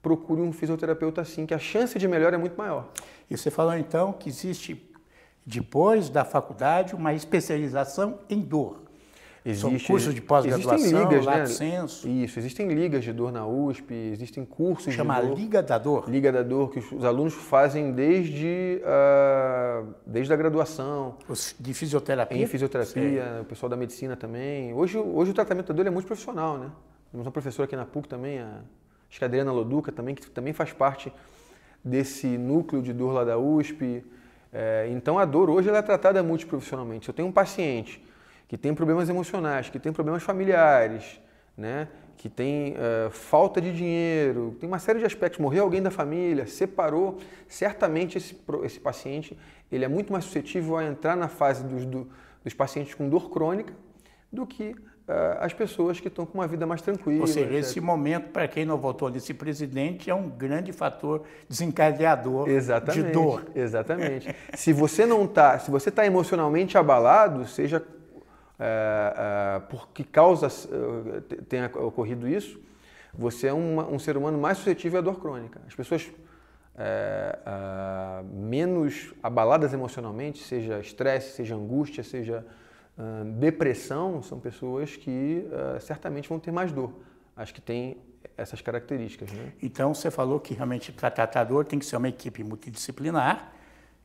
procure 0.02 0.42
um 0.42 0.52
fisioterapeuta 0.52 1.22
assim, 1.22 1.46
que 1.46 1.54
a 1.54 1.58
chance 1.58 1.98
de 1.98 2.06
melhora 2.06 2.36
é 2.36 2.38
muito 2.38 2.56
maior. 2.56 2.90
E 3.30 3.36
você 3.36 3.50
falou 3.50 3.76
então 3.76 4.12
que 4.12 4.28
existe, 4.28 4.90
depois 5.44 6.08
da 6.08 6.24
faculdade, 6.24 6.94
uma 6.94 7.14
especialização 7.14 8.18
em 8.28 8.40
dor. 8.40 8.84
Existe, 9.46 9.78
São 9.78 9.86
cursos 9.86 10.14
de 10.14 10.22
pós-graduação, 10.22 11.02
ligas, 11.02 11.26
né? 11.26 11.44
senso. 11.44 12.08
Isso, 12.08 12.38
existem 12.38 12.66
ligas 12.68 13.04
de 13.04 13.12
dor 13.12 13.30
na 13.30 13.46
USP, 13.46 13.92
existem 13.92 14.42
cursos 14.42 14.94
Chama 14.94 15.20
de 15.20 15.28
dor. 15.28 15.36
Liga 15.36 15.62
da 15.62 15.76
Dor? 15.76 16.08
Liga 16.08 16.32
da 16.32 16.42
Dor, 16.42 16.70
que 16.70 16.78
os, 16.78 16.90
os 16.90 17.04
alunos 17.04 17.34
fazem 17.34 17.92
desde, 17.92 18.80
uh, 18.80 19.86
desde 20.06 20.32
a 20.32 20.36
graduação. 20.36 21.16
Os 21.28 21.54
de 21.60 21.74
fisioterapia? 21.74 22.42
Em 22.42 22.46
fisioterapia, 22.46 23.34
Sim. 23.34 23.40
o 23.42 23.44
pessoal 23.44 23.68
da 23.68 23.76
medicina 23.76 24.16
também. 24.16 24.72
Hoje, 24.72 24.96
hoje 24.96 25.32
o 25.32 25.34
tratamento 25.34 25.66
da 25.66 25.74
dor 25.74 25.86
é 25.86 25.90
muito 25.90 26.06
profissional, 26.06 26.56
né? 26.56 26.70
Temos 27.12 27.26
uma 27.26 27.32
professora 27.32 27.66
aqui 27.66 27.76
na 27.76 27.84
PUC 27.84 28.08
também, 28.08 28.38
a, 28.38 28.60
acho 29.10 29.18
que 29.18 29.24
a 29.24 29.28
Adriana 29.28 29.52
Loduca 29.52 29.92
também, 29.92 30.14
que 30.14 30.26
também 30.30 30.54
faz 30.54 30.72
parte 30.72 31.12
desse 31.84 32.26
núcleo 32.38 32.80
de 32.80 32.92
dor 32.92 33.12
lá 33.12 33.24
da 33.24 33.38
USP. 33.38 34.04
É, 34.52 34.88
então 34.90 35.18
a 35.18 35.24
dor 35.24 35.50
hoje 35.50 35.68
ela 35.68 35.78
é 35.78 35.82
tratada 35.82 36.22
multiprofissionalmente. 36.22 37.04
Se 37.04 37.10
eu 37.10 37.14
tenho 37.14 37.28
um 37.28 37.32
paciente 37.32 38.02
que 38.48 38.56
tem 38.56 38.74
problemas 38.74 39.08
emocionais, 39.08 39.68
que 39.68 39.78
tem 39.78 39.92
problemas 39.92 40.22
familiares, 40.22 41.20
né, 41.56 41.88
que 42.16 42.28
tem 42.28 42.74
uh, 42.74 43.10
falta 43.10 43.60
de 43.60 43.72
dinheiro, 43.72 44.56
tem 44.60 44.68
uma 44.68 44.78
série 44.78 44.98
de 44.98 45.04
aspectos, 45.04 45.40
morreu 45.40 45.64
alguém 45.64 45.82
da 45.82 45.90
família, 45.90 46.46
separou, 46.46 47.18
certamente 47.48 48.16
esse, 48.16 48.36
esse 48.62 48.80
paciente 48.80 49.38
ele 49.70 49.84
é 49.84 49.88
muito 49.88 50.12
mais 50.12 50.24
suscetível 50.24 50.76
a 50.76 50.84
entrar 50.84 51.16
na 51.16 51.28
fase 51.28 51.64
dos, 51.64 51.84
do, 51.84 52.08
dos 52.42 52.54
pacientes 52.54 52.94
com 52.94 53.08
dor 53.08 53.30
crônica 53.30 53.74
do 54.32 54.46
que 54.46 54.76
as 55.38 55.52
pessoas 55.52 56.00
que 56.00 56.08
estão 56.08 56.24
com 56.24 56.38
uma 56.38 56.46
vida 56.46 56.66
mais 56.66 56.80
tranquila. 56.80 57.20
Ou 57.20 57.26
seja, 57.26 57.46
etc. 57.46 57.58
esse 57.58 57.80
momento, 57.80 58.30
para 58.30 58.48
quem 58.48 58.64
não 58.64 58.78
votou 58.78 59.10
nesse 59.10 59.34
presidente, 59.34 60.08
é 60.08 60.14
um 60.14 60.30
grande 60.30 60.72
fator 60.72 61.24
desencadeador 61.46 62.48
exatamente, 62.48 63.06
de 63.06 63.12
dor. 63.12 63.44
Exatamente. 63.54 64.34
se 64.54 64.72
você 64.72 65.04
não 65.04 65.24
está, 65.24 65.58
se 65.58 65.70
você 65.70 65.90
está 65.90 66.06
emocionalmente 66.06 66.78
abalado, 66.78 67.46
seja 67.46 67.78
uh, 67.78 67.82
uh, 67.82 69.60
por 69.68 69.88
que 69.88 70.04
causa 70.04 70.48
tenha 71.50 71.70
ocorrido 71.74 72.26
isso, 72.26 72.58
você 73.12 73.48
é 73.48 73.52
uma, 73.52 73.86
um 73.86 73.98
ser 73.98 74.16
humano 74.16 74.38
mais 74.38 74.56
suscetível 74.56 75.00
à 75.00 75.02
dor 75.02 75.20
crônica. 75.20 75.60
As 75.66 75.74
pessoas 75.74 76.10
menos 78.32 79.14
abaladas 79.22 79.72
emocionalmente, 79.72 80.42
seja 80.42 80.80
estresse, 80.80 81.36
seja 81.36 81.54
angústia, 81.54 82.02
seja 82.02 82.44
depressão 83.38 84.22
são 84.22 84.38
pessoas 84.38 84.96
que 84.96 85.44
uh, 85.46 85.80
certamente 85.80 86.28
vão 86.28 86.38
ter 86.38 86.50
mais 86.52 86.72
dor. 86.72 86.92
Acho 87.36 87.52
que 87.52 87.60
tem 87.60 87.96
essas 88.36 88.60
características. 88.60 89.30
Né? 89.32 89.52
Então, 89.62 89.92
você 89.94 90.10
falou 90.10 90.38
que 90.40 90.54
realmente 90.54 90.92
para 90.92 91.10
tratar 91.10 91.44
dor 91.44 91.64
tem 91.64 91.78
que 91.78 91.84
ser 91.86 91.96
uma 91.96 92.08
equipe 92.08 92.42
multidisciplinar, 92.44 93.52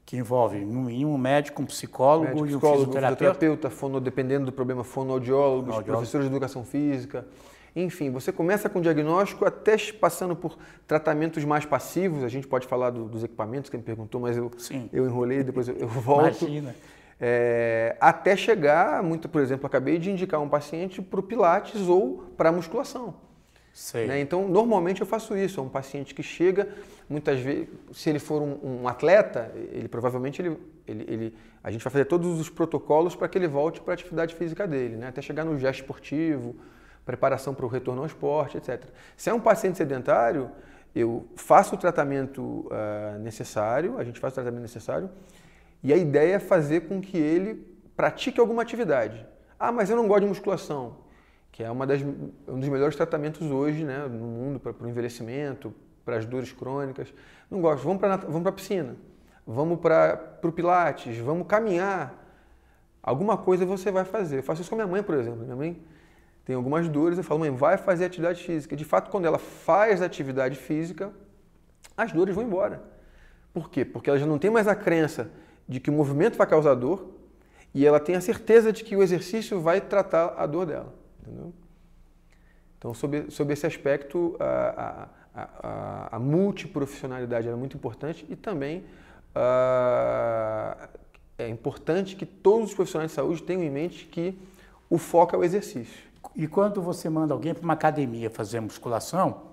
Que 0.06 0.18
envolve, 0.18 0.60
no 0.66 0.82
mínimo, 0.84 1.14
um 1.14 1.18
médico, 1.20 1.62
um 1.62 1.66
psicólogo 1.68 2.26
Médico, 2.26 2.40
e 2.48 2.50
um 2.50 2.58
psicólogo, 2.60 2.78
fisioterapeuta. 2.86 3.18
fisioterapeuta, 3.34 3.70
fono, 3.70 4.02
dependendo 4.02 4.46
do 4.48 4.52
problema, 4.52 4.84
fonoaudiólogos, 4.84 5.66
Fonoaudiólogo. 5.66 5.92
professores 6.00 6.28
de 6.28 6.34
educação 6.34 6.64
física. 6.66 7.28
Enfim, 7.76 8.10
você 8.10 8.32
começa 8.32 8.68
com 8.68 8.82
diagnóstico 8.82 9.46
até 9.46 9.78
passando 9.94 10.36
por 10.36 10.58
tratamentos 10.88 11.46
mais 11.46 11.64
passivos. 11.64 12.24
A 12.24 12.28
gente 12.28 12.48
pode 12.48 12.66
falar 12.66 12.90
do- 12.90 13.06
dos 13.06 13.24
equipamentos 13.24 13.70
que 13.70 13.78
me 13.78 13.84
perguntou, 13.84 14.20
mas 14.20 14.36
eu, 14.36 14.50
Sim. 14.58 14.90
eu 14.92 15.06
enrolei, 15.06 15.44
depois 15.44 15.68
eu, 15.68 15.76
eu 15.76 15.88
volto. 16.10 16.42
Imagina. 16.46 16.76
É, 17.20 17.98
até 18.00 18.36
chegar, 18.36 19.04
muito, 19.04 19.28
por 19.28 19.42
exemplo, 19.42 19.66
acabei 19.68 19.98
de 19.98 20.10
indicar 20.10 20.40
um 20.40 20.48
paciente 20.50 21.02
para 21.02 21.20
o 21.20 21.24
Pilates 21.24 21.88
ou 21.88 22.24
para 22.38 22.50
a 22.50 22.52
musculação. 22.52 23.16
Né? 24.08 24.20
Então, 24.20 24.48
normalmente 24.48 25.02
eu 25.02 25.08
faço 25.08 25.36
isso. 25.38 25.60
É 25.60 25.64
um 25.64 25.70
paciente 25.70 26.14
que 26.16 26.24
chega, 26.24 26.68
muitas 27.10 27.40
vezes, 27.40 27.68
se 27.94 28.10
ele 28.10 28.20
for 28.20 28.42
um, 28.42 28.82
um 28.82 28.88
atleta, 28.88 29.52
ele 29.72 29.88
provavelmente 29.88 30.42
ele, 30.42 30.58
ele, 30.88 31.06
ele- 31.08 31.36
a 31.64 31.72
gente 31.72 31.84
vai 31.84 31.92
fazer 31.92 32.06
todos 32.06 32.40
os 32.40 32.50
protocolos 32.50 33.16
para 33.16 33.28
que 33.28 33.38
ele 33.38 33.48
volte 33.48 33.82
para 33.82 33.94
a 33.94 33.96
atividade 33.96 34.34
física 34.36 34.68
dele, 34.68 34.96
né? 34.96 35.08
até 35.10 35.22
chegar 35.22 35.46
no 35.46 35.58
gesto 35.58 35.82
esportivo, 35.82 36.56
preparação 37.06 37.54
para 37.54 37.66
o 37.66 37.70
retorno 37.70 38.02
ao 38.02 38.08
esporte, 38.08 38.58
etc. 38.58 38.86
Se 39.18 39.30
é 39.30 39.34
um 39.34 39.40
paciente 39.40 39.78
sedentário, 39.78 40.50
eu 40.96 41.28
faço 41.36 41.76
o 41.76 41.78
tratamento 41.78 42.68
ah, 42.72 43.18
necessário, 43.20 43.98
a 43.98 44.04
gente 44.04 44.20
faz 44.20 44.34
o 44.34 44.36
tratamento 44.36 44.62
necessário, 44.62 45.10
e 45.84 45.94
a 45.94 45.98
ideia 45.98 46.36
é 46.36 46.40
fazer 46.40 46.82
com 46.82 47.02
que 47.02 47.18
ele 47.18 47.66
pratique 47.96 48.40
alguma 48.40 48.62
atividade. 48.62 49.26
Ah, 49.60 49.72
mas 49.72 49.90
eu 49.90 49.96
não 49.96 50.08
gosto 50.08 50.22
de 50.22 50.28
musculação, 50.28 50.98
que 51.52 51.64
é 51.64 51.70
uma 51.70 51.86
das, 51.86 52.02
um 52.02 52.60
dos 52.60 52.70
melhores 52.70 52.96
tratamentos 52.96 53.50
hoje 53.50 53.84
né, 53.84 54.08
no 54.08 54.26
mundo 54.26 54.60
para 54.60 54.74
o 54.80 54.88
envelhecimento, 54.88 55.74
para 56.06 56.18
as 56.18 56.26
dores 56.26 56.52
crônicas. 56.52 57.14
Não 57.50 57.62
gosto, 57.62 57.84
vamos 57.84 58.00
para 58.00 58.18
vamos 58.18 58.48
a 58.48 58.52
piscina, 58.52 58.96
vamos 59.46 59.80
para 59.80 60.40
o 60.44 60.52
pilates, 60.52 61.18
vamos 61.18 61.48
caminhar. 61.48 62.16
Alguma 63.02 63.38
coisa 63.38 63.66
você 63.66 63.92
vai 63.92 64.06
fazer. 64.06 64.40
Eu 64.40 64.44
faço 64.44 64.62
isso 64.62 64.70
com 64.70 64.76
a 64.76 64.80
minha 64.80 64.88
mãe, 64.88 65.04
por 65.04 65.16
exemplo. 65.16 65.44
Minha 65.44 65.56
mãe 65.56 65.82
tem 66.46 66.56
algumas 66.56 66.88
dores, 66.88 67.18
eu 67.18 67.24
falo, 67.24 67.42
mãe, 67.42 67.52
vai 67.52 67.78
fazer 67.78 68.06
atividade 68.06 68.44
física. 68.44 68.76
De 68.76 68.84
fato, 68.84 69.10
quando 69.10 69.26
ela 69.26 69.38
faz 69.38 70.02
atividade 70.02 70.58
física, 70.58 71.12
as 71.96 72.12
dores 72.12 72.36
vão 72.36 72.44
embora. 72.44 72.82
Por 73.54 73.70
quê? 73.70 73.84
Porque 73.84 74.10
ela 74.10 74.20
já 74.20 74.26
não 74.26 74.40
tem 74.40 74.50
mais 74.50 74.68
a 74.68 74.76
crença 74.76 75.30
de 75.70 75.80
que 75.80 75.92
o 75.92 75.94
movimento 75.94 76.36
vai 76.36 76.48
causar 76.48 76.74
dor 76.74 77.08
e 77.76 77.86
ela 77.86 78.00
tem 78.00 78.16
a 78.16 78.22
certeza 78.22 78.74
de 78.74 78.84
que 78.84 78.96
o 78.96 79.04
exercício 79.04 79.62
vai 79.62 79.80
tratar 79.80 80.34
a 80.36 80.48
dor 80.48 80.66
dela. 80.66 80.92
Entendeu? 81.22 81.54
Então, 82.80 82.94
sob, 82.96 83.30
sob 83.30 83.54
esse 83.54 83.68
aspecto, 83.68 84.36
a, 84.40 85.08
a, 85.36 85.50
a, 85.62 86.16
a 86.16 86.20
multiprofissionalidade 86.20 87.48
era 87.48 87.56
muito 87.56 87.78
importante 87.78 88.26
e 88.28 88.36
também 88.36 88.84
ah, 89.36 90.90
é 91.38 91.48
importante 91.48 92.16
que 92.16 92.26
todos 92.26 92.70
os 92.70 92.74
profissionais 92.74 93.12
de 93.12 93.16
saúde 93.16 93.44
tenham 93.44 93.62
em 93.62 93.70
mente 93.70 94.06
que 94.06 94.40
o 94.90 94.98
foco 94.98 95.36
é 95.36 95.40
o 95.40 95.44
exercício. 95.44 96.10
E 96.36 96.48
quando 96.48 96.82
você 96.82 97.10
manda 97.10 97.34
alguém 97.34 97.54
para 97.54 97.64
uma 97.64 97.74
academia 97.74 98.30
fazer 98.30 98.60
musculação, 98.60 99.50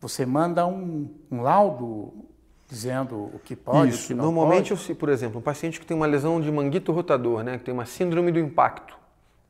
você 0.00 0.24
manda 0.24 0.66
um, 0.66 1.10
um 1.30 1.42
laudo 1.42 2.24
dizendo 2.68 3.30
o 3.32 3.40
que 3.44 3.54
pode, 3.54 3.78
o 3.78 3.94
Isso. 3.94 4.08
que 4.08 4.14
não 4.14 4.24
Normalmente, 4.24 4.74
pode. 4.74 4.90
eu, 4.90 4.96
por 4.96 5.08
exemplo, 5.08 5.38
um 5.38 5.42
paciente 5.42 5.78
que 5.78 5.86
tem 5.86 5.96
uma 5.96 6.06
lesão 6.06 6.40
de 6.40 6.50
manguito 6.50 6.92
rotador, 6.92 7.42
né, 7.42 7.58
que 7.58 7.64
tem 7.64 7.72
uma 7.72 7.86
síndrome 7.86 8.32
do 8.32 8.38
impacto. 8.38 8.96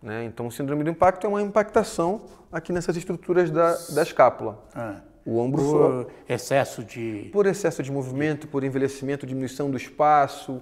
Né? 0.02 0.24
Então, 0.24 0.50
síndrome 0.50 0.84
do 0.84 0.90
impacto 0.90 1.26
é 1.26 1.28
uma 1.28 1.40
impactação 1.42 2.22
aqui 2.52 2.72
nessas 2.72 2.96
estruturas 2.96 3.50
da, 3.50 3.74
da 3.94 4.02
escápula. 4.02 4.62
Ah, 4.74 5.00
O 5.24 5.38
ombro 5.38 5.62
só. 5.62 5.78
por 5.78 6.06
excesso 6.28 6.84
de... 6.84 7.30
Por 7.32 7.46
excesso 7.46 7.82
de 7.82 7.90
movimento, 7.90 8.46
por 8.46 8.62
envelhecimento, 8.62 9.26
diminuição 9.26 9.70
do 9.70 9.76
espaço, 9.76 10.60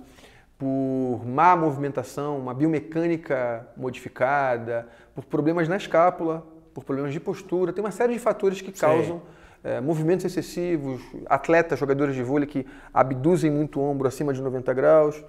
por 0.57 1.23
má 1.27 1.57
movimentação, 1.57 2.39
uma 2.39 2.55
biomecânica 2.55 3.67
modificada, 3.77 4.87
por 5.15 5.25
problemas 5.25 5.69
na 5.69 5.77
escápula, 5.77 6.47
por 6.73 6.85
problemas 6.85 7.13
de 7.13 7.21
postura. 7.21 7.73
Tem 7.73 7.85
uma 7.85 7.91
série 7.91 8.15
de 8.15 8.19
fatores 8.21 8.61
que 8.61 8.71
Sei. 8.77 8.89
causam 8.89 9.21
eh, 9.65 9.81
movimentos 9.81 10.25
excessivos, 10.27 11.01
atletas, 11.27 11.79
jogadores 11.79 12.15
de 12.15 12.23
vôlei 12.23 12.47
que 12.47 12.65
abduzem 12.93 13.51
muito 13.51 13.81
o 13.81 13.83
ombro 13.83 14.07
acima 14.07 14.33
de 14.33 14.41
90 14.43 14.73
graus. 14.75 15.25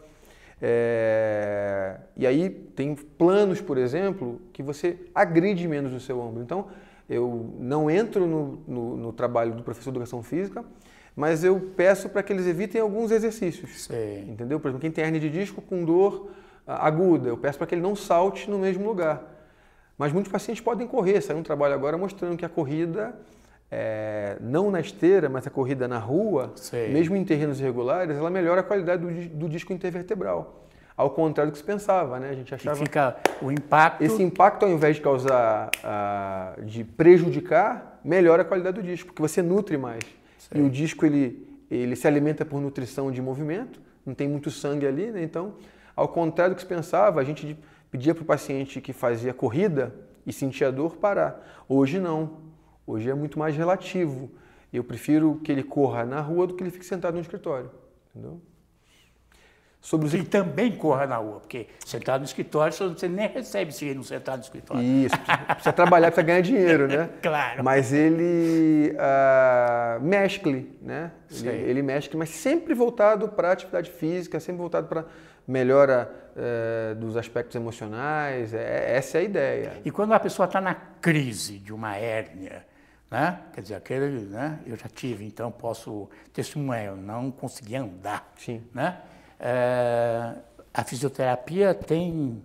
É, 0.62 1.98
e 2.16 2.26
aí 2.26 2.50
tem 2.50 2.96
planos, 2.96 3.62
por 3.62 3.78
exemplo, 3.78 4.42
que 4.54 4.62
você 4.64 4.98
agride 5.14 5.68
menos 5.68 5.94
o 5.94 6.00
seu 6.00 6.20
ombro. 6.20 6.42
Então, 6.42 6.68
eu 7.10 7.54
não 7.60 7.90
entro 7.90 8.26
no, 8.26 8.60
no- 8.68 8.98
no 8.98 9.14
trabalho 9.14 9.54
do 9.54 9.64
professor 9.64 9.92
de 9.92 9.98
educação 9.98 10.24
física, 10.24 10.64
mas 11.16 11.44
eu 11.44 11.60
peço 11.76 12.10
para 12.10 12.24
que 12.24 12.34
eles 12.34 12.48
evitem 12.48 12.82
alguns 12.82 13.12
exercícios. 13.12 13.84
Sei. 13.86 14.22
Entendeu? 14.28 14.60
Por 14.60 14.68
exemplo, 14.70 14.82
quem 14.82 14.92
tem 14.92 15.04
hernia 15.04 15.20
de 15.20 15.30
disco 15.30 15.62
com 15.62 15.84
dor 15.86 16.30
ah, 16.68 16.88
aguda, 16.88 17.30
eu 17.30 17.38
peço 17.38 17.58
para 17.58 17.68
que 17.68 17.76
ele 17.76 17.82
não 17.82 17.96
salte 17.96 18.50
no 18.50 18.58
mesmo 18.58 18.86
lugar. 18.86 19.22
Mas 19.98 20.12
muitos 20.12 20.32
pacientes 20.32 20.62
podem 20.64 20.88
correr. 20.88 21.22
Saiu 21.22 21.38
um 21.40 21.44
trabalho 21.44 21.74
agora 21.74 21.98
mostrando 21.98 22.36
que 22.36 22.44
a 22.46 22.50
corrida, 22.50 23.14
é, 23.78 24.38
não 24.40 24.72
na 24.72 24.80
esteira, 24.80 25.28
mas 25.28 25.46
a 25.46 25.50
corrida 25.50 25.86
na 25.86 25.98
rua, 25.98 26.54
Sei. 26.56 26.94
mesmo 26.94 27.14
em 27.18 27.26
terrenos 27.26 27.60
irregulares, 27.60 28.16
ela 28.16 28.30
melhora 28.30 28.62
a 28.62 28.64
qualidade 28.64 29.06
do, 29.06 29.38
do 29.38 29.50
disco 29.50 29.74
intervertebral. 29.74 30.64
Ao 30.96 31.10
contrário 31.10 31.52
do 31.52 31.54
que 31.54 31.60
se 31.60 31.64
pensava, 31.66 32.18
né? 32.18 32.30
A 32.30 32.34
gente 32.34 32.48
Que 32.48 32.56
achava... 32.56 32.78
fica 32.78 33.18
o 33.42 33.52
impacto... 33.52 34.02
Esse 34.02 34.24
impacto, 34.24 34.64
ao 34.64 34.72
invés 34.72 34.96
de 34.96 35.02
causar, 35.02 35.70
ah, 35.84 36.54
de 36.64 36.86
prejudicar, 36.86 38.00
melhora 38.02 38.44
a 38.44 38.46
qualidade 38.46 38.80
do 38.80 38.84
disco, 38.84 39.08
porque 39.08 39.22
você 39.22 39.42
nutre 39.42 39.78
mais. 39.78 40.06
E 40.54 40.62
o 40.62 40.70
disco, 40.70 41.06
ele, 41.06 41.46
ele 41.70 41.98
se 41.98 42.08
alimenta 42.08 42.46
por 42.46 42.62
nutrição 42.62 43.12
de 43.12 43.22
movimento, 43.22 43.82
não 44.06 44.14
tem 44.14 44.26
muito 44.26 44.50
sangue 44.50 44.88
ali, 44.88 45.12
né? 45.12 45.22
Então, 45.22 45.56
ao 45.94 46.08
contrário 46.08 46.54
do 46.54 46.56
que 46.56 46.62
se 46.62 46.68
pensava, 46.68 47.20
a 47.20 47.26
gente 47.26 47.60
pedia 47.92 48.16
para 48.16 48.24
o 48.24 48.26
paciente 48.26 48.80
que 48.80 48.94
fazia 48.94 49.34
corrida 49.34 49.94
e 50.26 50.32
sentia 50.32 50.72
dor 50.72 50.96
parar. 50.96 51.66
Hoje 51.68 52.00
não. 52.00 52.46
Hoje 52.86 53.10
é 53.10 53.14
muito 53.14 53.40
mais 53.40 53.56
relativo. 53.56 54.30
Eu 54.72 54.84
prefiro 54.84 55.40
que 55.44 55.52
ele 55.52 55.64
corra 55.64 56.06
na 56.06 56.20
rua 56.20 56.48
do 56.48 56.54
que 56.54 56.64
ele 56.64 56.72
fique 56.72 56.86
sentado 56.86 57.16
no 57.16 57.22
escritório. 57.22 57.72
Entendeu? 58.10 58.42
Sobre 59.86 60.08
os 60.08 60.14
E 60.16 60.24
também 60.24 60.72
corra 60.72 61.06
na 61.06 61.18
rua, 61.18 61.40
porque 61.40 61.68
sentar 61.86 62.18
no 62.18 62.26
escritório, 62.26 62.74
você 62.74 63.08
nem 63.08 63.28
recebe 63.28 63.72
se 63.72 63.86
ele 63.86 63.94
não 63.94 64.04
sentar 64.04 64.36
no 64.36 64.42
escritório. 64.42 64.82
Isso, 64.82 65.16
precisa, 65.48 65.72
trabalhar, 65.72 66.08
precisa 66.08 66.26
ganhar 66.26 66.42
dinheiro, 66.42 66.88
né? 66.88 67.08
Claro. 67.22 67.64
Mas 67.64 67.94
ele 67.94 68.96
ah, 68.98 70.00
mescle, 70.02 70.76
né? 70.82 71.12
Ele, 71.32 71.50
ele 71.50 71.82
mescle, 71.84 72.18
mas 72.18 72.30
sempre 72.30 72.74
voltado 72.74 73.30
para 73.30 73.50
a 73.50 73.52
atividade 73.52 73.92
física, 73.92 74.40
sempre 74.40 74.58
voltado 74.58 74.88
para 74.88 75.06
melhora 75.48 76.12
eh, 76.36 76.96
dos 76.96 77.16
aspectos 77.16 77.56
emocionais. 77.56 78.56
É, 78.56 78.98
essa 78.98 79.20
é 79.20 79.22
a 79.22 79.24
ideia. 79.24 79.74
E 79.86 79.92
quando 79.92 80.14
a 80.14 80.20
pessoa 80.20 80.48
está 80.48 80.60
na 80.60 80.74
crise 80.74 81.60
de 81.60 81.72
uma 81.72 81.96
hérnia, 81.96 82.66
né? 83.10 83.40
Quer 83.54 83.62
dizer, 83.62 83.76
aquele, 83.76 84.22
né? 84.26 84.60
Eu 84.66 84.76
já 84.76 84.88
tive, 84.90 85.26
então 85.26 85.52
posso 85.52 86.10
testemunhar, 86.34 86.86
eu 86.86 86.96
não 86.98 87.32
conseguia 87.32 87.82
andar, 87.82 88.32
Sim. 88.38 88.62
né? 88.74 89.00
É, 89.40 90.34
a 90.74 90.84
fisioterapia 90.84 91.74
tem 91.74 92.42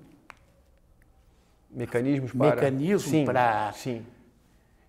Mecanismos 1.71 2.33
para. 2.33 2.57
Mecanismo 2.57 3.11
sim, 3.11 3.25
para- 3.25 3.73
Sim. 3.73 4.05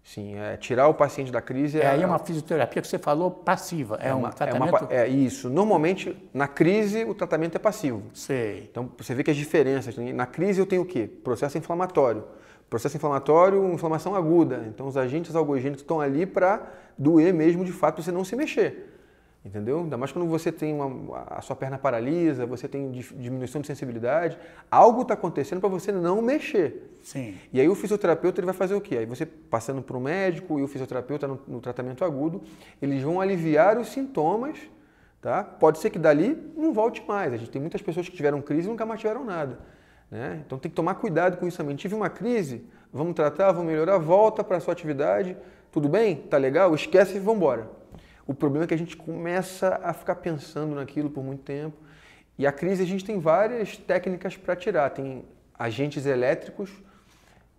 Sim, 0.04 0.36
é, 0.36 0.58
tirar 0.58 0.88
o 0.88 0.96
paciente 0.96 1.32
da 1.32 1.40
crise 1.40 1.80
é, 1.80 1.88
aí 1.88 2.04
uma 2.04 2.18
fisioterapia 2.18 2.82
que 2.82 2.88
você 2.88 2.98
falou 2.98 3.30
passiva, 3.30 3.98
é, 4.02 4.14
um 4.14 4.18
uma- 4.18 4.34
tratamento. 4.34 4.70
uma 4.72 4.80
pa- 4.80 4.88
é 4.90 5.08
isso. 5.08 5.48
Normalmente, 5.48 6.18
na 6.34 6.48
crise, 6.48 7.06
o 7.06 7.14
tratamento 7.14 7.56
é 7.56 7.60
passivo. 7.60 8.02
Sei. 8.12 8.68
Então, 8.72 8.92
você 8.98 9.14
vê 9.14 9.24
que 9.24 9.30
as 9.30 9.38
diferenças. 9.38 9.96
né? 9.96 10.12
Na 10.12 10.26
crise, 10.26 10.60
eu 10.60 10.66
tenho 10.66 10.82
o 10.82 10.86
quê? 10.86 11.08
Processo 11.08 11.56
inflamatório. 11.58 12.26
Processo 12.72 12.96
inflamatório, 12.96 13.74
inflamação 13.74 14.16
aguda. 14.16 14.64
Então, 14.70 14.88
os 14.88 14.96
agentes 14.96 15.36
algogênicos 15.36 15.82
estão 15.82 16.00
ali 16.00 16.26
para 16.26 16.72
doer 16.98 17.34
mesmo, 17.34 17.66
de 17.66 17.74
fato, 17.74 18.02
você 18.02 18.14
não 18.14 18.24
se 18.24 18.34
mexer. 18.34 18.88
Entendeu? 19.44 19.80
Ainda 19.80 19.98
mais 19.98 20.14
quando 20.14 20.26
você 20.26 20.54
tem 20.54 20.74
uma, 20.74 21.26
a 21.28 21.42
sua 21.42 21.54
perna 21.54 21.78
paralisa, 21.78 22.46
você 22.46 22.70
tem 22.70 22.90
diminuição 22.90 23.60
de 23.60 23.68
sensibilidade. 23.68 24.38
Algo 24.72 25.02
está 25.02 25.16
acontecendo 25.16 25.60
para 25.60 25.68
você 25.68 25.92
não 25.92 26.22
mexer. 26.22 26.96
Sim. 27.04 27.36
E 27.52 27.60
aí 27.60 27.68
o 27.68 27.76
fisioterapeuta 27.76 28.40
ele 28.40 28.46
vai 28.46 28.56
fazer 28.56 28.74
o 28.74 28.80
quê? 28.80 29.00
Aí 29.00 29.06
você 29.06 29.26
passando 29.26 29.82
para 29.82 29.98
o 29.98 30.00
médico 30.00 30.58
e 30.58 30.64
o 30.64 30.68
fisioterapeuta 30.68 31.28
no, 31.28 31.42
no 31.46 31.60
tratamento 31.60 32.06
agudo, 32.06 32.42
eles 32.82 33.04
vão 33.04 33.20
aliviar 33.20 33.78
os 33.78 33.90
sintomas, 33.90 34.58
tá? 35.20 35.44
Pode 35.44 35.80
ser 35.80 35.90
que 35.90 36.00
dali 36.00 36.42
não 36.56 36.72
volte 36.72 37.04
mais. 37.06 37.34
A 37.34 37.36
gente 37.36 37.52
tem 37.52 37.60
muitas 37.60 37.82
pessoas 37.82 38.08
que 38.08 38.16
tiveram 38.16 38.42
crise 38.42 38.70
e 38.70 38.72
nunca 38.72 38.86
mais 38.86 39.02
tiveram 39.02 39.26
nada, 39.26 39.60
né? 40.12 40.42
Então 40.46 40.60
tem 40.60 40.70
que 40.70 40.76
tomar 40.76 40.96
cuidado 40.96 41.38
com 41.38 41.48
isso 41.48 41.58
também. 41.58 41.76
Tive 41.76 41.96
uma 41.96 42.10
crise, 42.10 42.64
vamos 42.92 43.16
tratar, 43.16 43.52
vamos 43.54 43.72
melhorar, 43.72 43.98
volta 43.98 44.44
para 44.44 44.58
a 44.58 44.60
sua 44.60 44.74
atividade, 44.74 45.38
tudo 45.72 45.88
bem? 45.88 46.18
Tá 46.18 46.38
legal? 46.38 46.76
Esquece 46.76 47.16
e 47.16 47.20
vamos 47.20 47.38
embora. 47.38 47.70
O 48.28 48.34
problema 48.34 48.66
é 48.66 48.68
que 48.68 48.74
a 48.74 48.78
gente 48.78 48.98
começa 48.98 49.80
a 49.82 49.94
ficar 49.94 50.16
pensando 50.16 50.76
naquilo 50.76 51.10
por 51.10 51.24
muito 51.24 51.44
tempo. 51.44 51.78
E 52.38 52.46
a 52.46 52.52
crise 52.52 52.84
a 52.84 52.86
gente 52.86 53.06
tem 53.06 53.20
várias 53.20 53.78
técnicas 53.78 54.36
para 54.36 54.56
tirar. 54.56 54.90
Tem 54.90 55.24
agentes 55.58 56.06
elétricos, 56.06 56.72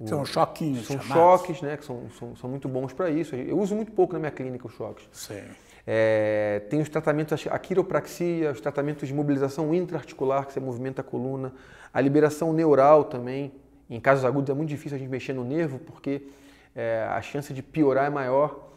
São 0.04 0.24
choquinhos 0.24 0.86
são 0.86 1.00
chamados. 1.00 1.14
choques, 1.40 1.62
né, 1.62 1.76
que 1.76 1.84
são, 1.84 2.10
são, 2.18 2.34
são 2.36 2.50
muito 2.50 2.68
bons 2.68 2.92
para 2.92 3.08
isso. 3.10 3.34
Eu 3.36 3.58
uso 3.58 3.74
muito 3.74 3.92
pouco 3.92 4.12
na 4.12 4.18
minha 4.18 4.30
clínica 4.32 4.66
os 4.66 4.74
choques. 4.74 5.08
Sei. 5.12 5.44
É, 5.86 6.62
tem 6.70 6.80
os 6.80 6.88
tratamentos, 6.88 7.46
a 7.50 7.58
quiropraxia, 7.58 8.52
os 8.52 8.60
tratamentos 8.60 9.08
de 9.08 9.14
mobilização 9.14 9.74
intraarticular, 9.74 10.46
que 10.46 10.52
você 10.52 10.60
movimenta 10.60 11.00
a 11.00 11.04
coluna, 11.04 11.52
a 11.92 12.00
liberação 12.00 12.52
neural 12.52 13.04
também. 13.04 13.52
Em 13.90 14.00
casos 14.00 14.24
agudos 14.24 14.48
é 14.48 14.54
muito 14.54 14.68
difícil 14.68 14.96
a 14.96 14.98
gente 14.98 15.10
mexer 15.10 15.32
no 15.32 15.44
nervo, 15.44 15.78
porque 15.80 16.22
é, 16.74 17.06
a 17.10 17.20
chance 17.20 17.52
de 17.52 17.62
piorar 17.62 18.06
é 18.06 18.10
maior. 18.10 18.70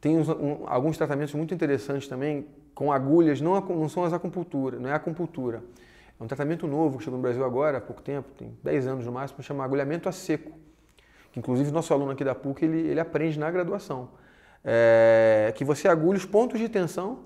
Tem 0.00 0.16
uns, 0.16 0.28
um, 0.28 0.64
alguns 0.66 0.96
tratamentos 0.96 1.34
muito 1.34 1.52
interessantes 1.52 2.08
também, 2.08 2.46
com 2.74 2.92
agulhas, 2.92 3.40
não, 3.40 3.58
não 3.60 3.88
são 3.88 4.04
as 4.04 4.12
acupuntura, 4.12 4.78
não 4.78 4.88
é 4.88 4.92
acupuntura. 4.94 5.62
É 6.18 6.22
um 6.22 6.26
tratamento 6.26 6.66
novo 6.66 6.98
que 6.98 7.04
chegou 7.04 7.18
no 7.18 7.22
Brasil 7.22 7.44
agora, 7.44 7.78
há 7.78 7.80
pouco 7.80 8.02
tempo, 8.02 8.28
tem 8.36 8.56
10 8.62 8.86
anos 8.86 9.06
no 9.06 9.12
máximo, 9.12 9.42
chama 9.42 9.64
agulhamento 9.64 10.08
a 10.08 10.12
seco. 10.12 10.52
Que 11.32 11.38
inclusive 11.38 11.70
nosso 11.70 11.92
aluno 11.94 12.10
aqui 12.12 12.24
da 12.24 12.34
PUC 12.34 12.64
ele, 12.64 12.80
ele 12.88 13.00
aprende 13.00 13.38
na 13.38 13.50
graduação. 13.50 14.08
É, 14.64 15.52
que 15.56 15.64
você 15.64 15.88
agulha 15.88 16.18
os 16.18 16.26
pontos 16.26 16.60
de 16.60 16.68
tensão 16.68 17.20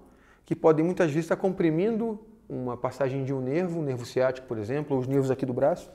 que 0.45 0.55
podem 0.55 0.85
muitas 0.85 1.07
vezes 1.07 1.25
estar 1.25 1.37
comprimindo 1.37 2.21
uma 2.49 2.77
passagem 2.77 3.25
de 3.25 3.33
um 3.33 3.41
nervo, 3.41 3.81
um 3.81 3.83
nervo 3.83 4.05
ciático, 4.05 4.47
por 4.47 4.59
exemplo, 4.59 4.95
ou 4.95 5.03
os 5.03 5.09
nervos 5.09 5.31
aqui 5.31 5.47
do 5.47 5.53
braço. 5.53 5.91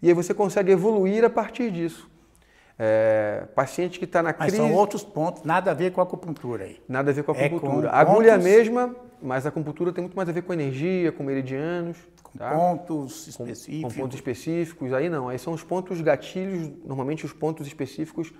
E 0.00 0.08
aí 0.08 0.14
você 0.14 0.34
consegue 0.34 0.72
evoluir 0.72 1.24
a 1.24 1.30
partir 1.30 1.70
disso. 1.70 2.10
É, 2.78 3.44
paciente 3.54 3.98
que 3.98 4.04
está 4.04 4.22
na 4.22 4.32
crise. 4.32 4.58
Mas 4.58 4.68
são 4.68 4.74
outros 4.76 5.04
pontos, 5.04 5.44
nada 5.44 5.70
a 5.70 5.74
ver 5.74 5.92
com 5.92 6.00
a 6.00 6.04
acupuntura 6.04 6.64
aí. 6.64 6.82
Nada 6.88 7.10
a 7.10 7.14
ver 7.14 7.22
com 7.22 7.32
a 7.32 7.34
acupuntura. 7.34 7.88
É 7.88 7.90
com 7.90 7.96
a 7.96 8.00
agulha 8.00 8.30
é 8.30 8.34
a 8.34 8.38
mesma, 8.38 8.96
mas 9.20 9.46
a 9.46 9.50
acupuntura 9.50 9.92
tem 9.92 10.02
muito 10.02 10.16
mais 10.16 10.28
a 10.28 10.32
ver 10.32 10.42
com 10.42 10.52
energia, 10.52 11.12
com 11.12 11.22
meridianos. 11.22 11.96
Com 12.22 12.38
tá? 12.38 12.50
pontos 12.50 13.28
específicos. 13.28 13.82
Com, 13.82 13.88
com, 13.88 14.02
pontos 14.02 14.16
específicos. 14.16 14.92
Aí 14.92 15.08
não, 15.08 15.28
aí 15.28 15.38
são 15.38 15.52
os 15.52 15.62
pontos 15.62 16.00
gatilhos, 16.00 16.70
normalmente 16.84 17.24
os 17.24 17.32
pontos 17.32 17.66
específicos 17.66 18.32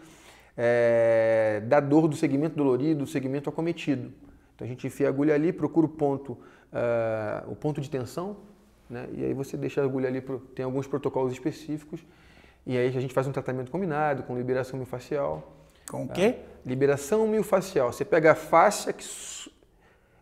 é, 0.56 1.62
da 1.66 1.80
dor 1.80 2.08
do 2.08 2.16
segmento 2.16 2.56
dolorido, 2.56 3.00
do 3.00 3.06
segmento 3.06 3.48
acometido. 3.48 4.12
Então 4.54 4.64
a 4.64 4.68
gente 4.68 4.86
enfia 4.86 5.06
a 5.06 5.10
agulha 5.10 5.34
ali, 5.34 5.52
procura 5.52 5.86
o 5.86 5.88
ponto, 5.88 6.32
uh, 6.32 7.50
o 7.50 7.56
ponto 7.56 7.80
de 7.80 7.88
tensão, 7.88 8.36
né? 8.88 9.08
e 9.12 9.24
aí 9.24 9.34
você 9.34 9.56
deixa 9.56 9.80
a 9.80 9.84
agulha 9.84 10.08
ali, 10.08 10.20
tem 10.54 10.64
alguns 10.64 10.86
protocolos 10.86 11.32
específicos, 11.32 12.04
e 12.66 12.76
aí 12.76 12.88
a 12.88 13.00
gente 13.00 13.12
faz 13.12 13.26
um 13.26 13.32
tratamento 13.32 13.70
combinado 13.70 14.22
com 14.22 14.36
liberação 14.36 14.76
miofascial. 14.78 15.56
Com 15.90 16.04
o 16.04 16.08
tá? 16.08 16.14
quê? 16.14 16.36
Liberação 16.64 17.26
miofascial. 17.26 17.92
Você 17.92 18.04
pega 18.04 18.32
a 18.32 18.34
fáscia, 18.34 18.92
que 18.92 19.04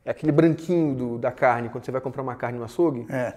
é 0.05 0.11
aquele 0.11 0.33
branquinho 0.33 0.95
do, 0.95 1.19
da 1.19 1.31
carne, 1.31 1.69
quando 1.69 1.85
você 1.85 1.91
vai 1.91 2.01
comprar 2.01 2.23
uma 2.23 2.35
carne 2.35 2.59
no 2.59 2.65
açougue. 2.65 3.07
É. 3.11 3.35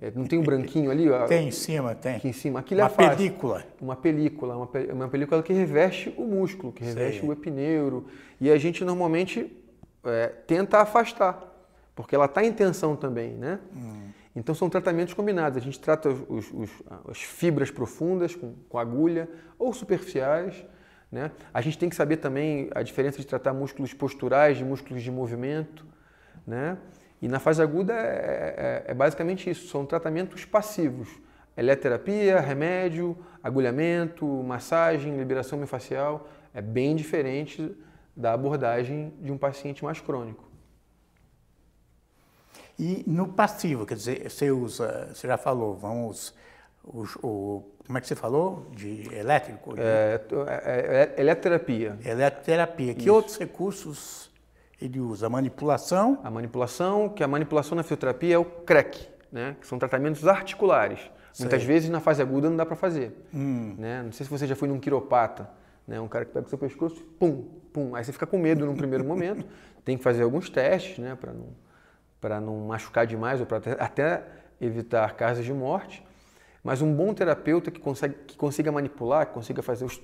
É, 0.00 0.10
não 0.14 0.26
tem 0.26 0.38
um 0.38 0.42
branquinho 0.42 0.90
ali? 0.90 1.06
Tem 1.26 1.48
em 1.48 1.50
cima, 1.50 1.94
tem. 1.94 2.16
Aqui 2.16 2.28
em 2.28 2.32
cima. 2.32 2.60
Aquilo 2.60 2.80
uma 2.82 2.86
é 2.86 2.90
fácil. 2.90 3.16
película. 3.16 3.64
Uma 3.80 3.96
película. 3.96 4.56
Uma, 4.56 4.68
uma 4.92 5.08
película 5.08 5.42
que 5.42 5.52
reveste 5.52 6.14
o 6.16 6.24
músculo, 6.26 6.72
que 6.72 6.84
reveste 6.84 7.20
Sei. 7.20 7.28
o 7.28 7.32
epineuro. 7.32 8.06
E 8.40 8.50
a 8.50 8.58
gente 8.58 8.84
normalmente 8.84 9.50
é, 10.04 10.28
tenta 10.46 10.78
afastar, 10.78 11.42
porque 11.94 12.14
ela 12.14 12.26
está 12.26 12.44
em 12.44 12.52
tensão 12.52 12.94
também, 12.94 13.32
né? 13.32 13.58
Hum. 13.74 14.10
Então 14.36 14.54
são 14.54 14.68
tratamentos 14.68 15.14
combinados. 15.14 15.56
A 15.56 15.60
gente 15.60 15.80
trata 15.80 16.10
os, 16.10 16.52
os, 16.52 16.70
as 17.10 17.22
fibras 17.22 17.70
profundas 17.70 18.34
com, 18.34 18.54
com 18.68 18.78
agulha 18.78 19.26
ou 19.58 19.72
superficiais. 19.72 20.62
Né? 21.10 21.30
A 21.54 21.62
gente 21.62 21.78
tem 21.78 21.88
que 21.88 21.96
saber 21.96 22.18
também 22.18 22.68
a 22.74 22.82
diferença 22.82 23.16
de 23.16 23.26
tratar 23.26 23.54
músculos 23.54 23.94
posturais 23.94 24.58
de 24.58 24.64
músculos 24.64 25.02
de 25.02 25.10
movimento. 25.10 25.86
Né? 26.46 26.76
E 27.20 27.28
na 27.28 27.38
fase 27.38 27.62
aguda 27.62 27.94
é, 27.94 28.84
é, 28.86 28.90
é 28.90 28.94
basicamente 28.94 29.48
isso, 29.48 29.68
são 29.68 29.86
tratamentos 29.86 30.44
passivos. 30.44 31.08
Eletroterapia, 31.56 32.38
remédio, 32.38 33.16
agulhamento, 33.42 34.26
massagem, 34.26 35.16
liberação 35.16 35.58
miofascial. 35.58 36.28
É 36.52 36.60
bem 36.60 36.94
diferente 36.94 37.74
da 38.14 38.32
abordagem 38.32 39.12
de 39.20 39.32
um 39.32 39.38
paciente 39.38 39.82
mais 39.82 40.00
crônico. 40.00 40.44
E 42.78 43.02
no 43.06 43.28
passivo, 43.28 43.86
quer 43.86 43.94
dizer, 43.94 44.30
você 44.30 44.50
usa, 44.50 45.10
você 45.14 45.26
já 45.26 45.38
falou, 45.38 45.74
vamos, 45.74 46.34
o, 46.84 47.04
o 47.22 47.76
como 47.86 47.98
é 47.98 48.00
que 48.00 48.08
você 48.08 48.16
falou? 48.16 48.66
De 48.72 49.14
elétrico? 49.14 49.74
É, 49.78 50.20
é, 50.64 51.14
é, 51.16 51.20
eletroterapia. 51.20 51.96
Eletroterapia. 52.04 52.94
Que 52.94 53.08
outros 53.08 53.38
recursos 53.38 54.30
ele 54.80 55.00
usa? 55.00 55.26
A 55.26 55.30
manipulação? 55.30 56.20
A 56.22 56.30
manipulação, 56.30 57.08
que 57.08 57.22
a 57.22 57.28
manipulação 57.28 57.76
na 57.76 57.82
fisioterapia 57.82 58.34
é 58.34 58.38
o 58.38 58.44
CREC, 58.44 59.08
né? 59.32 59.56
que 59.60 59.66
são 59.66 59.78
tratamentos 59.78 60.26
articulares. 60.26 61.00
Sei. 61.32 61.44
Muitas 61.44 61.64
vezes 61.64 61.90
na 61.90 62.00
fase 62.00 62.22
aguda 62.22 62.48
não 62.48 62.56
dá 62.56 62.64
para 62.64 62.76
fazer. 62.76 63.12
Hum. 63.34 63.74
Né? 63.78 64.02
Não 64.02 64.12
sei 64.12 64.24
se 64.24 64.30
você 64.30 64.46
já 64.46 64.56
foi 64.56 64.68
num 64.68 64.78
quiropata, 64.78 65.48
né? 65.86 66.00
um 66.00 66.08
cara 66.08 66.24
que 66.24 66.32
pega 66.32 66.46
o 66.46 66.48
seu 66.48 66.58
pescoço, 66.58 67.02
pum, 67.18 67.44
pum. 67.72 67.94
Aí 67.94 68.04
você 68.04 68.12
fica 68.12 68.26
com 68.26 68.38
medo 68.38 68.64
num 68.64 68.76
primeiro 68.76 69.04
momento. 69.06 69.46
Tem 69.84 69.96
que 69.96 70.02
fazer 70.02 70.22
alguns 70.22 70.50
testes 70.50 70.98
né? 70.98 71.16
para 71.20 71.32
não 71.32 71.66
não 72.40 72.66
machucar 72.66 73.06
demais 73.06 73.38
ou 73.40 73.46
para 73.46 73.58
até 73.78 74.24
evitar 74.60 75.14
casos 75.14 75.44
de 75.44 75.52
morte. 75.52 76.04
Mas 76.62 76.82
um 76.82 76.92
bom 76.92 77.14
terapeuta 77.14 77.70
que, 77.70 77.78
consegue, 77.78 78.14
que 78.26 78.36
consiga 78.36 78.72
manipular, 78.72 79.26
que 79.26 79.32
consiga 79.32 79.62
fazer 79.62 79.84
os. 79.84 80.00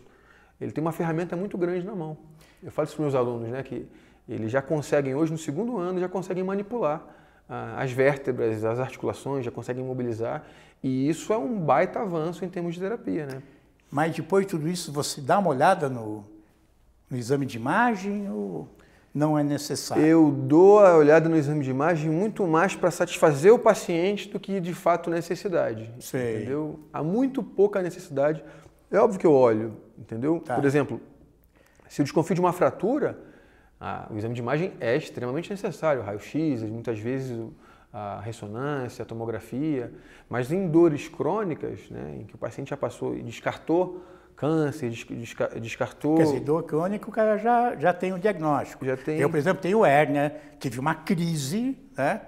Ele 0.60 0.70
tem 0.70 0.80
uma 0.80 0.92
ferramenta 0.92 1.34
muito 1.34 1.58
grande 1.58 1.84
na 1.84 1.94
mão. 1.94 2.16
Eu 2.62 2.70
falo 2.70 2.86
isso 2.86 2.94
para 2.94 3.06
os 3.06 3.12
meus 3.12 3.14
alunos, 3.16 3.48
né? 3.48 3.62
Que 3.64 3.88
eles 4.28 4.50
já 4.50 4.62
conseguem, 4.62 5.14
hoje 5.14 5.32
no 5.32 5.38
segundo 5.38 5.78
ano, 5.78 5.98
já 6.00 6.08
conseguem 6.08 6.44
manipular 6.44 7.02
ah, 7.48 7.82
as 7.82 7.92
vértebras, 7.92 8.64
as 8.64 8.78
articulações, 8.78 9.44
já 9.44 9.50
conseguem 9.50 9.84
mobilizar. 9.84 10.44
E 10.82 11.08
isso 11.08 11.32
é 11.32 11.38
um 11.38 11.58
baita 11.58 12.00
avanço 12.00 12.44
em 12.44 12.48
termos 12.48 12.74
de 12.74 12.80
terapia, 12.80 13.26
né? 13.26 13.42
Mas 13.90 14.14
depois 14.14 14.46
de 14.46 14.50
tudo 14.50 14.68
isso, 14.68 14.90
você 14.90 15.20
dá 15.20 15.38
uma 15.38 15.50
olhada 15.50 15.88
no, 15.88 16.24
no 17.10 17.16
exame 17.16 17.44
de 17.44 17.56
imagem 17.56 18.30
ou 18.30 18.68
não 19.14 19.38
é 19.38 19.44
necessário? 19.44 20.02
Eu 20.02 20.30
dou 20.30 20.80
a 20.80 20.96
olhada 20.96 21.28
no 21.28 21.36
exame 21.36 21.62
de 21.62 21.70
imagem 21.70 22.10
muito 22.10 22.46
mais 22.46 22.74
para 22.74 22.90
satisfazer 22.90 23.52
o 23.52 23.58
paciente 23.58 24.28
do 24.28 24.40
que 24.40 24.58
de 24.60 24.72
fato 24.72 25.10
necessidade. 25.10 25.92
Sei. 26.00 26.36
Entendeu? 26.36 26.80
Há 26.90 27.02
muito 27.02 27.42
pouca 27.42 27.82
necessidade. 27.82 28.42
É 28.90 28.98
óbvio 28.98 29.20
que 29.20 29.26
eu 29.26 29.32
olho, 29.32 29.76
entendeu? 29.98 30.40
Tá. 30.40 30.54
Por 30.54 30.64
exemplo, 30.64 31.00
se 31.88 32.00
eu 32.00 32.04
desconfio 32.04 32.34
de 32.34 32.40
uma 32.40 32.52
fratura, 32.52 33.18
o 34.10 34.16
exame 34.16 34.34
de 34.34 34.40
imagem 34.40 34.72
é 34.80 34.96
extremamente 34.96 35.50
necessário. 35.50 36.02
Raio-x, 36.02 36.62
muitas 36.62 36.98
vezes 36.98 37.38
a 37.92 38.20
ressonância, 38.20 39.02
a 39.02 39.06
tomografia, 39.06 39.92
mas 40.28 40.50
em 40.50 40.68
dores 40.68 41.08
crônicas, 41.08 41.90
né, 41.90 42.18
em 42.20 42.24
que 42.24 42.34
o 42.34 42.38
paciente 42.38 42.70
já 42.70 42.76
passou 42.76 43.14
e 43.14 43.22
descartou 43.22 44.02
câncer, 44.42 44.90
descartou. 45.60 46.16
Quer 46.16 46.24
dizer, 46.24 46.40
dor 46.40 46.64
crônica, 46.64 47.08
o 47.08 47.12
cara 47.12 47.38
já, 47.38 47.76
já 47.76 47.92
tem 47.92 48.12
o 48.12 48.16
um 48.16 48.18
diagnóstico. 48.18 48.84
Já 48.84 48.96
tem. 48.96 49.20
Eu, 49.20 49.30
por 49.30 49.38
exemplo, 49.38 49.62
tenho 49.62 49.84
hérnia, 49.84 50.34
tive 50.58 50.80
uma 50.80 50.96
crise, 50.96 51.78
né? 51.96 52.22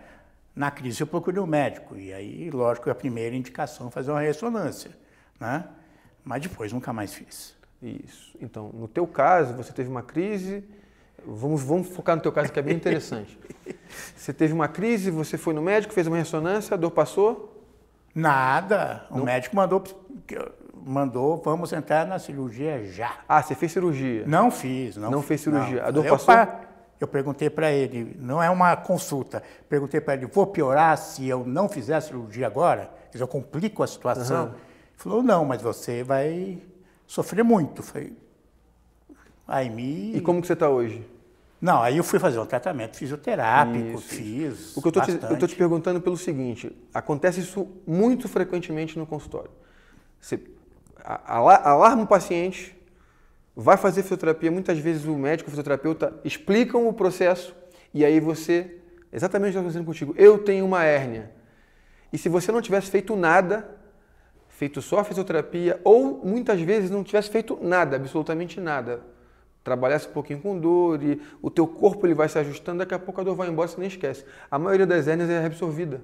Na 0.55 0.71
crise 0.71 1.01
eu 1.01 1.09
procurei 1.09 1.40
um 1.40 1.47
médico. 1.47 1.97
E 1.97 2.12
aí, 2.12 2.51
lógico, 2.51 2.88
a 2.88 2.95
primeira 2.95 3.35
indicação 3.35 3.88
é 3.88 3.90
fazer 3.90 4.12
uma 4.12 4.21
ressonância, 4.21 4.93
né? 5.40 5.64
Mas 6.23 6.43
depois 6.43 6.73
nunca 6.73 6.93
mais 6.93 7.12
fiz. 7.12 7.57
Isso. 7.83 8.37
Então, 8.40 8.71
no 8.73 8.87
teu 8.87 9.07
caso, 9.09 9.53
você 9.55 9.73
teve 9.73 9.90
uma 9.90 10.03
crise. 10.03 10.62
Vamos, 11.27 11.63
vamos 11.63 11.89
focar 11.89 12.17
no 12.17 12.23
teu 12.23 12.33
caso 12.33 12.53
que 12.53 12.59
é 12.59 12.63
bem 12.63 12.77
interessante. 12.77 13.39
você 14.17 14.33
teve 14.33 14.53
uma 14.53 14.69
crise, 14.69 15.11
você 15.11 15.39
foi 15.39 15.55
no 15.55 15.63
médico, 15.63 15.93
fez 15.95 16.07
uma 16.07 16.17
ressonância, 16.17 16.75
a 16.75 16.77
dor 16.77 16.91
passou? 16.91 17.63
Nada. 18.15 19.07
O 19.11 19.19
Não. 19.19 19.25
médico 19.25 19.57
mandou 19.57 19.83
mandou, 20.87 21.41
vamos 21.43 21.73
entrar 21.73 22.07
na 22.07 22.19
cirurgia 22.19 22.85
já. 22.85 23.21
Ah, 23.27 23.43
você 23.43 23.55
fez 23.55 23.73
cirurgia? 23.73 24.25
Não 24.27 24.51
fiz. 24.51 24.97
Não, 24.97 25.11
não 25.11 25.23
fez 25.23 25.41
cirurgia. 25.41 25.81
Não. 25.81 25.89
A 25.89 25.91
dor 25.91 26.05
eu 26.05 26.13
passou? 26.13 26.35
eu 27.01 27.09
perguntei 27.09 27.51
para 27.51 27.71
ele, 27.71 28.17
não 28.19 28.43
é 28.43 28.49
uma 28.49 28.77
consulta, 28.77 29.43
perguntei 29.69 30.01
para 30.01 30.15
ele, 30.15 30.27
vou 30.27 30.47
piorar 30.47 30.97
se 30.97 31.29
eu 31.29 31.45
não 31.45 31.69
fizer 31.69 31.97
a 31.97 32.01
cirurgia 32.01 32.47
agora? 32.47 32.91
Quer 33.07 33.13
dizer, 33.13 33.25
eu 33.25 33.29
complico 33.29 33.83
a 33.83 33.87
situação? 33.87 34.45
Uhum. 34.47 34.51
Ele 34.51 34.59
falou, 34.97 35.23
não, 35.23 35.45
mas 35.45 35.61
você 35.61 36.03
vai 36.03 36.59
sofrer 37.07 37.43
muito. 37.45 37.83
Falei, 37.83 38.17
aí 39.47 39.69
me... 39.69 40.17
E 40.17 40.21
como 40.21 40.41
que 40.41 40.47
você 40.47 40.55
está 40.55 40.69
hoje? 40.69 41.07
Não, 41.64 41.83
aí 41.83 41.96
eu 41.96 42.05
fui 42.05 42.18
fazer 42.18 42.38
um 42.38 42.44
tratamento 42.44 42.98
fisioterápico, 42.98 43.96
isso, 43.96 44.09
fiz. 44.09 44.77
O 44.77 44.83
que 44.83 44.88
eu 44.88 44.90
estou 44.90 45.03
te, 45.38 45.46
te, 45.46 45.57
perguntando 45.57 45.98
pelo 45.98 46.14
seguinte: 46.14 46.70
acontece 46.92 47.40
isso 47.40 47.66
muito 47.87 48.29
frequentemente 48.29 48.98
no 48.98 49.07
consultório. 49.07 49.50
Você 50.20 50.42
alarma 51.03 52.03
o 52.03 52.07
paciente, 52.07 52.77
vai 53.57 53.79
fazer 53.79 54.03
fisioterapia, 54.03 54.50
muitas 54.50 54.79
vezes 54.79 55.07
o 55.07 55.16
médico, 55.16 55.48
o 55.48 55.50
fisioterapeuta 55.50 56.12
explicam 56.22 56.87
o 56.87 56.92
processo 56.92 57.57
e 57.94 58.05
aí 58.05 58.20
você, 58.20 58.83
exatamente 59.11 59.48
o 59.48 59.53
que 59.53 59.57
está 59.57 59.61
acontecendo 59.61 59.87
contigo, 59.87 60.14
eu 60.18 60.37
tenho 60.37 60.66
uma 60.66 60.85
hérnia. 60.85 61.31
E 62.12 62.18
se 62.18 62.29
você 62.29 62.53
não 62.53 62.61
tivesse 62.61 62.90
feito 62.90 63.16
nada, 63.16 63.74
feito 64.50 64.83
só 64.83 64.98
a 64.98 65.05
fisioterapia, 65.05 65.81
ou 65.83 66.20
muitas 66.22 66.61
vezes 66.61 66.90
não 66.90 67.03
tivesse 67.03 67.31
feito 67.31 67.59
nada, 67.62 67.96
absolutamente 67.96 68.61
nada, 68.61 69.13
trabalhasse 69.64 70.07
um 70.07 70.12
pouquinho 70.12 70.40
com 70.40 70.59
dor 70.59 71.03
e 71.03 71.20
o 71.42 71.50
teu 71.50 71.66
corpo 71.66 72.07
ele 72.07 72.14
vai 72.14 72.29
se 72.29 72.38
ajustando, 72.38 72.79
daqui 72.79 72.94
a 72.94 72.98
pouco 72.98 73.20
a 73.20 73.24
dor 73.24 73.35
vai 73.35 73.48
embora, 73.48 73.66
você 73.66 73.81
nem 73.81 73.88
esquece. 73.88 74.24
A 74.50 74.59
maioria 74.59 74.87
das 74.87 75.09
hérnias 75.09 75.29
é 75.31 75.40
reabsorvida 75.40 76.00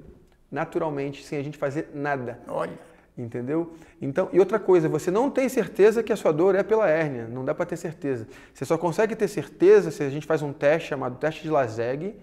naturalmente, 0.50 1.24
sem 1.24 1.38
a 1.38 1.42
gente 1.42 1.56
fazer 1.56 1.90
nada. 1.94 2.40
Olha. 2.48 2.90
Entendeu? 3.18 3.74
Então, 4.00 4.30
e 4.32 4.38
outra 4.40 4.58
coisa, 4.58 4.88
você 4.88 5.10
não 5.10 5.30
tem 5.30 5.46
certeza 5.48 6.02
que 6.02 6.12
a 6.12 6.16
sua 6.16 6.32
dor 6.32 6.54
é 6.54 6.62
pela 6.62 6.88
hérnia, 6.88 7.26
não 7.28 7.44
dá 7.44 7.54
para 7.54 7.66
ter 7.66 7.76
certeza. 7.76 8.26
Você 8.54 8.64
só 8.64 8.78
consegue 8.78 9.14
ter 9.14 9.28
certeza 9.28 9.90
se 9.90 10.02
a 10.02 10.08
gente 10.08 10.26
faz 10.26 10.40
um 10.40 10.54
teste 10.54 10.88
chamado 10.88 11.18
teste 11.18 11.42
de 11.42 11.50
Laseg, 11.50 12.14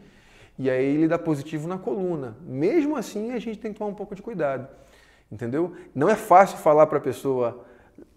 e 0.58 0.70
aí 0.70 0.86
ele 0.86 1.08
dá 1.08 1.20
positivo 1.20 1.68
na 1.68 1.78
coluna. 1.78 2.36
Mesmo 2.42 2.96
assim, 2.96 3.32
a 3.32 3.38
gente 3.38 3.60
tem 3.60 3.74
que 3.74 3.78
tomar 3.78 3.92
um 3.92 3.96
pouco 3.96 4.16
de 4.16 4.24
cuidado. 4.24 4.68
Entendeu? 5.32 5.76
Não 5.94 6.10
é 6.10 6.16
fácil 6.16 6.58
falar 6.58 6.88
para 6.88 6.98
a 6.98 7.02
pessoa, 7.02 7.64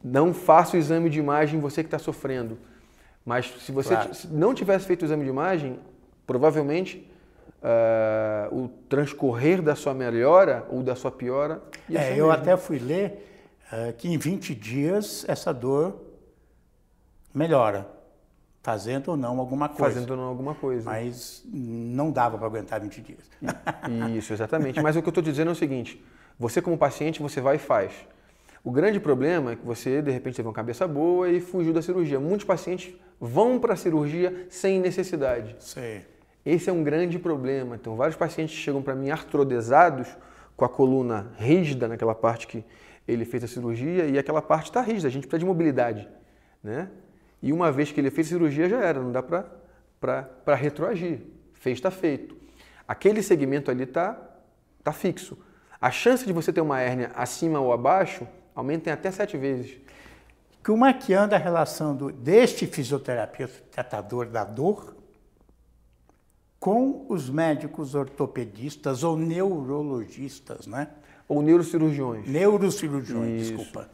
não 0.02 0.32
faça 0.32 0.74
o 0.74 0.78
exame 0.78 1.10
de 1.10 1.18
imagem 1.18 1.60
você 1.60 1.82
que 1.82 1.88
está 1.88 1.98
sofrendo. 1.98 2.56
Mas 3.24 3.46
se 3.60 3.72
você 3.72 3.94
claro. 3.94 4.10
não 4.30 4.54
tivesse 4.54 4.86
feito 4.86 5.02
o 5.02 5.04
exame 5.04 5.24
de 5.24 5.30
imagem, 5.30 5.78
provavelmente 6.26 7.10
uh, 7.60 8.54
o 8.54 8.68
transcorrer 8.88 9.62
da 9.62 9.74
sua 9.74 9.94
melhora 9.94 10.66
ou 10.70 10.82
da 10.82 10.94
sua 10.94 11.10
piora. 11.10 11.62
É, 11.92 12.16
eu 12.16 12.30
até 12.30 12.56
fui 12.56 12.78
ler 12.78 13.26
uh, 13.72 13.92
que 13.94 14.08
em 14.08 14.16
20 14.16 14.54
dias 14.54 15.24
essa 15.28 15.52
dor 15.52 16.00
melhora, 17.34 17.86
fazendo 18.62 19.08
ou 19.08 19.16
não 19.16 19.38
alguma 19.38 19.68
coisa. 19.68 19.94
Fazendo 19.94 20.10
ou 20.12 20.16
não 20.16 20.24
alguma 20.24 20.54
coisa. 20.54 20.84
Mas 20.84 21.42
não 21.52 22.10
dava 22.10 22.36
para 22.36 22.46
aguentar 22.46 22.80
20 22.80 23.00
dias. 23.00 23.30
Isso, 24.16 24.32
exatamente. 24.32 24.80
Mas 24.80 24.96
o 24.96 25.02
que 25.02 25.08
eu 25.08 25.10
estou 25.10 25.22
dizendo 25.22 25.48
é 25.48 25.52
o 25.52 25.56
seguinte: 25.56 26.02
você, 26.38 26.60
como 26.60 26.76
paciente, 26.76 27.20
você 27.20 27.40
vai 27.40 27.56
e 27.56 27.58
faz. 27.58 27.92
O 28.62 28.70
grande 28.70 29.00
problema 29.00 29.52
é 29.52 29.56
que 29.56 29.64
você, 29.64 30.02
de 30.02 30.10
repente, 30.10 30.36
teve 30.36 30.48
uma 30.48 30.54
cabeça 30.54 30.86
boa 30.86 31.30
e 31.30 31.40
fugiu 31.40 31.72
da 31.72 31.80
cirurgia. 31.80 32.20
Muitos 32.20 32.44
pacientes 32.44 32.94
vão 33.18 33.58
para 33.58 33.72
a 33.72 33.76
cirurgia 33.76 34.46
sem 34.50 34.78
necessidade. 34.78 35.56
Sim. 35.58 36.02
Esse 36.44 36.68
é 36.68 36.72
um 36.72 36.84
grande 36.84 37.18
problema. 37.18 37.76
Então, 37.76 37.96
vários 37.96 38.16
pacientes 38.16 38.54
chegam 38.54 38.82
para 38.82 38.94
mim 38.94 39.10
artrodesados, 39.10 40.08
com 40.56 40.64
a 40.64 40.68
coluna 40.68 41.32
rígida 41.38 41.88
naquela 41.88 42.14
parte 42.14 42.46
que 42.46 42.62
ele 43.08 43.24
fez 43.24 43.42
a 43.42 43.48
cirurgia 43.48 44.04
e 44.04 44.18
aquela 44.18 44.42
parte 44.42 44.66
está 44.66 44.82
rígida, 44.82 45.08
a 45.08 45.10
gente 45.10 45.26
precisa 45.26 45.38
de 45.38 45.46
mobilidade. 45.46 46.06
Né? 46.62 46.90
E 47.42 47.50
uma 47.50 47.72
vez 47.72 47.90
que 47.90 47.98
ele 47.98 48.10
fez 48.10 48.26
a 48.26 48.30
cirurgia, 48.30 48.68
já 48.68 48.78
era, 48.78 49.00
não 49.00 49.10
dá 49.10 49.22
para 49.22 50.54
retroagir. 50.54 51.20
Fez, 51.54 51.78
está 51.78 51.90
feito. 51.90 52.36
Aquele 52.86 53.22
segmento 53.22 53.70
ali 53.70 53.84
está 53.84 54.20
tá 54.84 54.92
fixo. 54.92 55.38
A 55.80 55.90
chance 55.90 56.26
de 56.26 56.32
você 56.32 56.52
ter 56.52 56.60
uma 56.60 56.78
hérnia 56.78 57.10
acima 57.14 57.58
ou 57.58 57.72
abaixo 57.72 58.26
aumenta 58.54 58.90
em 58.90 58.92
até 58.92 59.10
sete 59.10 59.36
vezes. 59.36 59.76
Como 60.64 60.84
é 60.84 60.92
que 60.92 61.14
anda 61.14 61.36
a 61.36 61.38
relação 61.38 61.96
do, 61.96 62.12
deste 62.12 62.66
fisioterapeuta 62.66 63.54
tratador 63.70 64.26
da 64.26 64.44
dor 64.44 64.94
com 66.58 67.06
os 67.08 67.30
médicos 67.30 67.94
ortopedistas 67.94 69.02
ou 69.02 69.16
neurologistas, 69.16 70.66
né? 70.66 70.88
Ou 71.26 71.40
neurocirurgiões. 71.40 72.28
Neurocirurgiões, 72.28 73.42
Isso. 73.42 73.56
desculpa. 73.56 73.88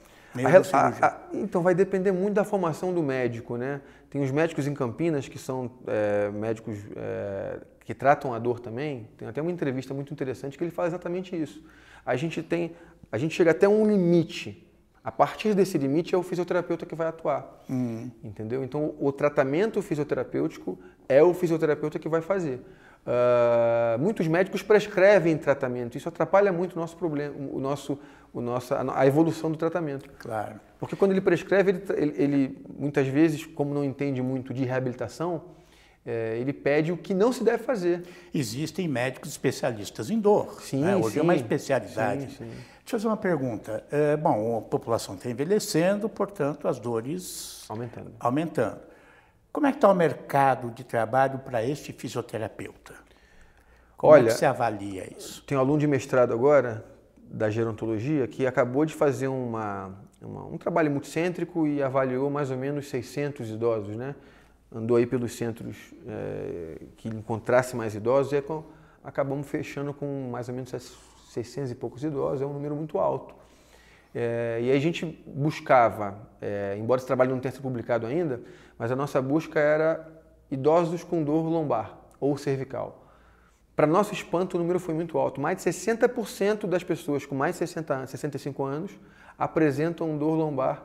A, 0.45 0.79
a, 0.79 1.07
a, 1.07 1.21
então 1.33 1.63
vai 1.63 1.75
depender 1.75 2.13
muito 2.13 2.35
da 2.35 2.45
formação 2.45 2.93
do 2.93 3.03
médico, 3.03 3.57
né? 3.57 3.81
Tem 4.11 4.21
os 4.21 4.31
médicos 4.31 4.67
em 4.67 4.75
Campinas 4.75 5.29
que 5.29 5.39
são 5.39 5.71
é, 5.87 6.31
médicos 6.31 6.77
é, 6.97 7.61
que 7.85 7.95
tratam 7.95 8.35
a 8.35 8.39
dor 8.39 8.59
também. 8.59 9.09
Tem 9.17 9.29
até 9.29 9.41
uma 9.41 9.51
entrevista 9.51 9.95
muito 9.95 10.13
interessante 10.13 10.59
que 10.59 10.65
ele 10.65 10.71
fala 10.71 10.89
exatamente 10.89 11.41
isso. 11.41 11.63
A 12.05 12.17
gente 12.17 12.43
tem, 12.43 12.73
a 13.11 13.19
gente 13.19 13.35
chega 13.35 13.51
até 13.51 13.69
um 13.69 13.87
limite 13.87 14.67
a 15.07 15.13
partir 15.13 15.55
desse 15.55 15.79
limite 15.79 16.17
é 16.17 16.19
o 16.19 16.23
fisioterapeuta 16.25 16.85
que 16.85 16.97
vai 16.97 17.07
atuar. 17.07 17.63
Uhum. 17.71 18.11
Entendeu? 18.25 18.65
Então, 18.65 18.93
o 18.99 19.13
tratamento 19.13 19.81
fisioterapêutico 19.81 20.77
é 21.09 21.23
o 21.23 21.33
fisioterapeuta 21.33 21.97
que 21.97 22.09
vai 22.09 22.21
fazer. 22.21 22.61
Uh, 23.07 23.97
muitos 24.01 24.27
médicos 24.27 24.65
prescrevem 24.65 25.37
tratamento. 25.37 25.97
Isso 25.97 26.09
atrapalha 26.09 26.53
muito 26.53 26.75
o 26.75 26.81
nosso 26.81 26.97
problema, 26.97 27.33
o 27.53 27.61
nosso, 27.61 27.97
o 28.35 28.41
nosso, 28.41 28.75
a 28.75 29.07
evolução 29.07 29.49
do 29.49 29.57
tratamento. 29.57 30.11
Claro. 30.19 30.59
Porque 30.77 30.97
quando 30.97 31.13
ele 31.13 31.21
prescreve, 31.21 31.71
ele, 31.71 31.83
ele, 31.95 32.15
ele 32.21 32.65
muitas 32.77 33.07
vezes, 33.07 33.47
como 33.47 33.73
não 33.73 33.85
entende 33.85 34.21
muito 34.21 34.53
de 34.53 34.65
reabilitação, 34.65 35.41
é, 36.07 36.39
ele 36.39 36.53
pede 36.53 36.93
o 36.93 36.97
que 36.97 37.13
não 37.13 37.33
se 37.33 37.43
deve 37.43 37.65
fazer. 37.65 38.05
Existem 38.33 38.87
médicos 38.87 39.31
especialistas 39.31 40.09
em 40.09 40.21
dor. 40.21 40.61
Sim, 40.63 40.83
né? 40.83 40.97
Hoje 40.97 41.15
sim, 41.15 41.19
é 41.19 41.23
uma 41.23 41.35
especialidade. 41.35 42.31
Sim, 42.31 42.37
sim. 42.39 42.45
Deixa 42.45 42.95
eu 42.95 43.01
fazer 43.01 43.09
uma 43.09 43.17
pergunta. 43.17 43.85
É, 43.91 44.17
bom, 44.17 44.59
a 44.59 44.63
população 44.63 45.17
está 45.17 45.29
envelhecendo, 45.29 46.09
portanto, 46.09 46.69
as 46.69 46.79
dores 46.79 47.65
aumentando. 47.69 48.13
aumentando. 48.21 48.81
Como 49.53 49.67
é 49.67 49.73
que 49.73 49.79
está 49.79 49.91
o 49.91 49.95
mercado 49.95 50.71
de 50.71 50.85
trabalho 50.85 51.41
para 51.41 51.65
este 51.65 51.93
fisioterapeuta? 51.93 52.95
Como 53.97 54.13
Olha, 54.13 54.29
é 54.29 54.33
que 54.33 54.39
você 54.39 54.47
avalia 54.47 55.13
isso? 55.17 55.43
Tem 55.45 55.59
um 55.59 55.61
aluno 55.61 55.81
de 55.81 55.87
mestrado 55.89 56.33
agora, 56.33 56.85
da 57.17 57.51
gerontologia, 57.51 58.29
que 58.29 58.47
acabou 58.47 58.85
de 58.85 58.95
fazer 58.95 59.27
uma, 59.27 59.93
uma, 60.21 60.47
um 60.47 60.59
trabalho 60.59 60.91
muito 60.91 61.09
cêntrico 61.09 61.67
e 61.67 61.83
avaliou 61.83 62.31
mais 62.31 62.51
ou 62.51 62.57
menos 62.57 62.89
600 62.89 63.49
idosos, 63.51 63.97
né? 63.97 64.15
Andou 64.73 64.97
aí 64.97 65.07
pelos 65.07 65.35
centros 65.35 65.95
é, 66.07 66.83
que 66.97 67.09
encontrasse 67.09 67.77
mais 67.77 67.95
idosos 67.95 68.33
e 68.33 68.43
acabamos 69.03 69.47
fechando 69.47 69.95
com 69.95 70.29
mais 70.31 70.49
ou 70.49 70.55
menos 70.55 70.71
600 71.31 71.71
e 71.71 71.75
poucos 71.75 72.03
idosos, 72.03 72.43
é 72.43 72.47
um 72.47 72.53
número 72.53 72.75
muito 72.75 72.99
alto. 72.99 73.35
É, 74.15 74.59
e 74.63 74.71
aí 74.71 74.77
a 74.77 74.81
gente 74.81 75.05
buscava, 75.27 76.19
é, 76.41 76.77
embora 76.79 76.99
esse 76.99 77.07
trabalho 77.07 77.31
não 77.33 77.41
tenha 77.41 77.53
sido 77.53 77.63
publicado 77.63 78.07
ainda, 78.07 78.41
mas 78.79 78.91
a 78.91 78.97
nossa 78.97 79.21
busca 79.21 79.61
era 79.61 80.09
idosos 80.51 81.05
com 81.05 81.23
dor 81.23 81.49
lombar 81.49 81.99
ou 82.19 82.37
cervical. 82.37 83.07
Para 83.75 83.87
nosso 83.87 84.15
espanto, 84.15 84.57
o 84.57 84.59
número 84.59 84.81
foi 84.81 84.95
muito 84.95 85.19
alto. 85.19 85.39
Mais 85.39 85.63
de 85.63 85.71
60% 85.71 86.67
das 86.67 86.83
pessoas 86.83 87.27
com 87.27 87.35
mais 87.35 87.57
de 87.57 87.59
60, 87.59 88.07
65 88.07 88.65
anos 88.65 88.99
apresentam 89.39 90.17
dor 90.17 90.35
lombar 90.35 90.83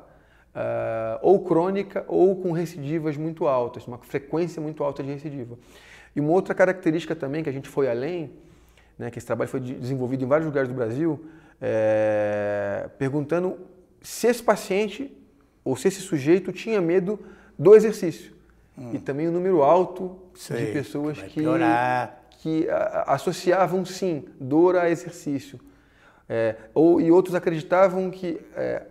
uh, 0.55 1.19
ou 1.21 1.39
crônica 1.43 2.03
ou 2.07 2.35
com 2.35 2.51
recidivas 2.51 3.17
muito 3.17 3.47
altas, 3.47 3.87
uma 3.87 3.97
frequência 3.97 4.61
muito 4.61 4.83
alta 4.83 5.03
de 5.03 5.11
recidiva. 5.11 5.57
E 6.15 6.19
uma 6.19 6.31
outra 6.31 6.53
característica 6.53 7.15
também 7.15 7.43
que 7.43 7.49
a 7.49 7.53
gente 7.53 7.69
foi 7.69 7.89
além, 7.89 8.31
né, 8.97 9.09
que 9.09 9.17
esse 9.17 9.27
trabalho 9.27 9.49
foi 9.49 9.59
desenvolvido 9.59 10.23
em 10.23 10.27
vários 10.27 10.45
lugares 10.45 10.69
do 10.69 10.75
Brasil, 10.75 11.25
é, 11.59 12.89
perguntando 12.97 13.57
se 14.01 14.27
esse 14.27 14.43
paciente 14.43 15.15
ou 15.63 15.75
se 15.75 15.87
esse 15.87 16.01
sujeito 16.01 16.51
tinha 16.51 16.81
medo 16.81 17.19
do 17.57 17.75
exercício. 17.75 18.33
Hum. 18.77 18.91
E 18.93 18.99
também 18.99 19.27
o 19.27 19.29
um 19.29 19.33
número 19.33 19.61
alto 19.61 20.17
Sei, 20.33 20.65
de 20.65 20.71
pessoas 20.71 21.21
que, 21.21 21.43
que 22.39 22.69
a, 22.69 23.03
associavam 23.07 23.85
sim 23.85 24.25
dor 24.39 24.75
a 24.75 24.89
exercício. 24.89 25.59
É, 26.27 26.55
ou, 26.73 27.01
e 27.01 27.11
outros 27.11 27.35
acreditavam 27.35 28.09
que 28.09 28.39
é, 28.55 28.83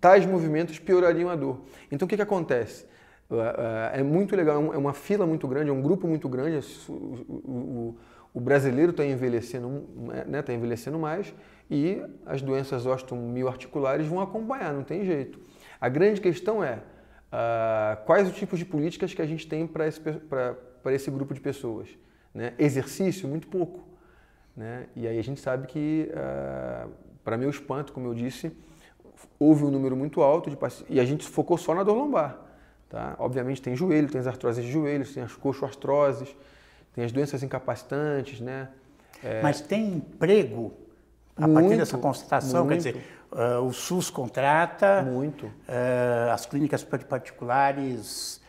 tais 0.00 0.26
movimentos 0.26 0.78
piorariam 0.78 1.30
a 1.30 1.36
dor. 1.36 1.60
Então 1.90 2.06
o 2.06 2.08
que, 2.08 2.16
que 2.16 2.22
acontece? 2.22 2.86
É 3.92 4.02
muito 4.02 4.34
legal, 4.34 4.72
é 4.72 4.78
uma 4.78 4.94
fila 4.94 5.26
muito 5.26 5.46
grande, 5.46 5.70
é 5.70 5.72
um 5.72 5.82
grupo 5.82 6.08
muito 6.08 6.28
grande. 6.28 6.66
O, 6.88 8.40
brasileiro 8.40 8.90
está 8.90 9.04
envelhecendo, 9.04 9.84
né, 10.26 10.40
tá 10.40 10.52
envelhecendo 10.52 10.98
mais 10.98 11.34
e 11.70 12.00
as 12.24 12.40
doenças 12.40 12.86
osteomioarticulares 12.86 14.06
vão 14.06 14.20
acompanhar, 14.20 14.72
não 14.72 14.84
tem 14.84 15.04
jeito. 15.04 15.38
A 15.80 15.88
grande 15.88 16.20
questão 16.20 16.62
é 16.64 16.80
uh, 17.28 18.04
quais 18.04 18.28
os 18.28 18.36
tipos 18.36 18.58
de 18.58 18.64
políticas 18.64 19.12
que 19.12 19.22
a 19.22 19.26
gente 19.26 19.46
tem 19.46 19.66
para 19.66 19.86
esse, 19.86 20.00
esse 20.86 21.10
grupo 21.10 21.34
de 21.34 21.40
pessoas. 21.40 21.88
Né? 22.34 22.54
Exercício, 22.58 23.28
muito 23.28 23.48
pouco. 23.48 23.86
Né? 24.56 24.86
E 24.96 25.06
aí 25.06 25.18
a 25.18 25.22
gente 25.22 25.40
sabe 25.40 25.66
que, 25.66 26.10
uh, 26.10 26.90
para 27.22 27.36
meu 27.36 27.50
espanto, 27.50 27.92
como 27.92 28.08
eu 28.08 28.14
disse, 28.14 28.52
houve 29.38 29.64
um 29.64 29.70
número 29.70 29.96
muito 29.96 30.20
alto 30.22 30.50
de 30.50 30.56
pacientes, 30.56 30.94
e 30.94 31.00
a 31.00 31.04
gente 31.04 31.26
focou 31.26 31.56
só 31.56 31.74
na 31.74 31.82
dor 31.82 31.94
lombar. 31.94 32.38
Tá? 32.88 33.14
Obviamente 33.18 33.60
tem 33.60 33.76
joelho, 33.76 34.08
tem 34.08 34.20
as 34.20 34.26
artroses 34.26 34.64
de 34.64 34.70
joelhos, 34.70 35.12
tem 35.12 35.22
as 35.22 35.34
coxoartroses, 35.34 36.34
tem 36.94 37.04
as 37.04 37.12
doenças 37.12 37.42
incapacitantes, 37.42 38.40
né? 38.40 38.68
É... 39.22 39.42
Mas 39.42 39.60
tem 39.60 39.94
emprego 39.94 40.72
a 41.36 41.46
muito, 41.46 41.60
partir 41.60 41.78
dessa 41.78 41.98
constatação? 41.98 42.64
Muito. 42.64 42.82
Quer 42.82 42.92
dizer, 42.92 43.04
uh, 43.32 43.62
o 43.62 43.72
SUS 43.72 44.10
contrata, 44.10 45.02
muito. 45.02 45.46
Uh, 45.46 46.32
as 46.32 46.46
clínicas 46.46 46.82
particulares 46.82 48.40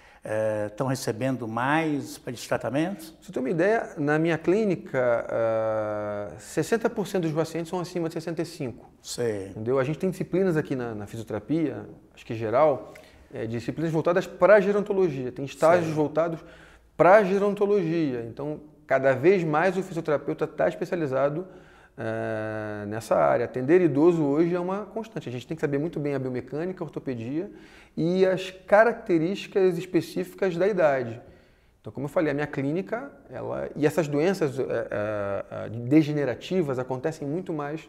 estão 0.68 0.88
uh, 0.88 0.90
recebendo 0.90 1.48
mais 1.48 2.18
para 2.18 2.34
esses 2.34 2.48
tratamentos? 2.48 3.14
Você 3.22 3.32
tem 3.32 3.42
uma 3.42 3.50
ideia, 3.50 3.94
na 3.98 4.20
minha 4.20 4.38
clínica, 4.38 5.26
uh, 6.36 6.38
60% 6.38 7.20
dos 7.20 7.32
pacientes 7.32 7.70
são 7.70 7.80
acima 7.80 8.08
de 8.10 8.14
65. 8.14 8.90
Sei. 9.02 9.48
Entendeu? 9.50 9.80
A 9.80 9.84
gente 9.84 9.98
tem 9.98 10.10
disciplinas 10.10 10.58
aqui 10.58 10.76
na, 10.76 10.94
na 10.94 11.08
fisioterapia, 11.08 11.86
acho 12.14 12.26
que 12.26 12.36
geral, 12.36 12.94
é, 13.34 13.46
disciplinas 13.46 13.92
voltadas 13.92 14.28
para 14.28 14.56
a 14.56 14.60
gerontologia. 14.60 15.32
Tem 15.32 15.46
estágios 15.46 15.88
Sei. 15.88 15.96
voltados 15.96 16.40
para 16.98 17.16
a 17.16 17.24
gerontologia. 17.24 18.26
Então, 18.28 18.60
cada 18.86 19.14
vez 19.14 19.44
mais 19.44 19.78
o 19.78 19.84
fisioterapeuta 19.84 20.46
está 20.46 20.68
especializado 20.68 21.48
uh, 22.00 22.86
nessa 22.88 23.16
área. 23.16 23.46
Atender 23.46 23.82
idoso 23.82 24.24
hoje 24.24 24.56
é 24.56 24.60
uma 24.60 24.86
constante. 24.86 25.28
A 25.28 25.32
gente 25.32 25.46
tem 25.46 25.56
que 25.56 25.62
saber 25.62 25.78
muito 25.78 26.00
bem 26.00 26.16
a 26.16 26.20
biomecânica, 26.20 26.84
a 26.84 26.86
ortopedia 26.86 27.52
e 27.96 28.26
as 28.26 28.50
características 28.50 29.78
específicas 29.78 30.56
da 30.56 30.68
idade. 30.68 31.20
Então, 31.82 31.92
como 31.94 32.06
eu 32.06 32.10
falei, 32.10 32.32
a 32.32 32.34
minha 32.34 32.48
clínica, 32.48 33.12
ela 33.30 33.70
e 33.76 33.86
essas 33.86 34.08
doenças 34.08 34.58
uh, 34.58 34.64
uh, 34.64 35.70
degenerativas 35.88 36.80
acontecem 36.80 37.28
muito 37.28 37.54
mais 37.54 37.88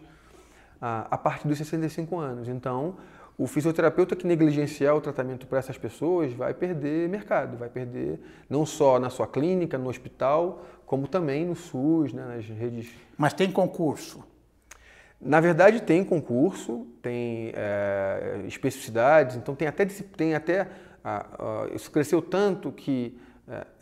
a, 0.81 1.07
a 1.11 1.19
partir 1.19 1.47
dos 1.47 1.59
65 1.59 2.19
anos. 2.19 2.49
Então, 2.49 2.97
o 3.41 3.47
fisioterapeuta 3.47 4.15
que 4.15 4.27
negligenciar 4.27 4.95
o 4.95 5.01
tratamento 5.01 5.47
para 5.47 5.61
essas 5.61 5.79
pessoas 5.79 6.31
vai 6.35 6.53
perder 6.53 7.09
mercado, 7.09 7.57
vai 7.57 7.71
perder 7.71 8.21
não 8.51 8.67
só 8.67 8.99
na 8.99 9.09
sua 9.09 9.27
clínica, 9.27 9.79
no 9.79 9.89
hospital, 9.89 10.63
como 10.85 11.09
também 11.09 11.47
no 11.47 11.57
SUS, 11.57 12.13
né, 12.13 12.23
nas 12.23 12.45
redes. 12.45 12.91
Mas 13.17 13.33
tem 13.33 13.51
concurso? 13.51 14.23
Na 15.19 15.41
verdade, 15.41 15.81
tem 15.81 16.05
concurso, 16.05 16.87
tem 17.01 17.51
é, 17.55 18.43
especificidades, 18.47 19.37
então 19.37 19.55
tem 19.55 19.67
até, 19.67 19.87
tem 19.87 20.35
até 20.35 20.69
isso 21.75 21.91
cresceu 21.91 22.21
tanto 22.21 22.71
que 22.71 23.19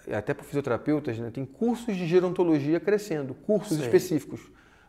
é, 0.06 0.14
até 0.14 0.34
para 0.34 0.44
fisioterapeutas, 0.44 1.18
né, 1.18 1.32
tem 1.34 1.44
cursos 1.44 1.96
de 1.96 2.06
gerontologia 2.06 2.78
crescendo, 2.78 3.34
cursos 3.34 3.76
Sei. 3.76 3.86
específicos, 3.86 4.40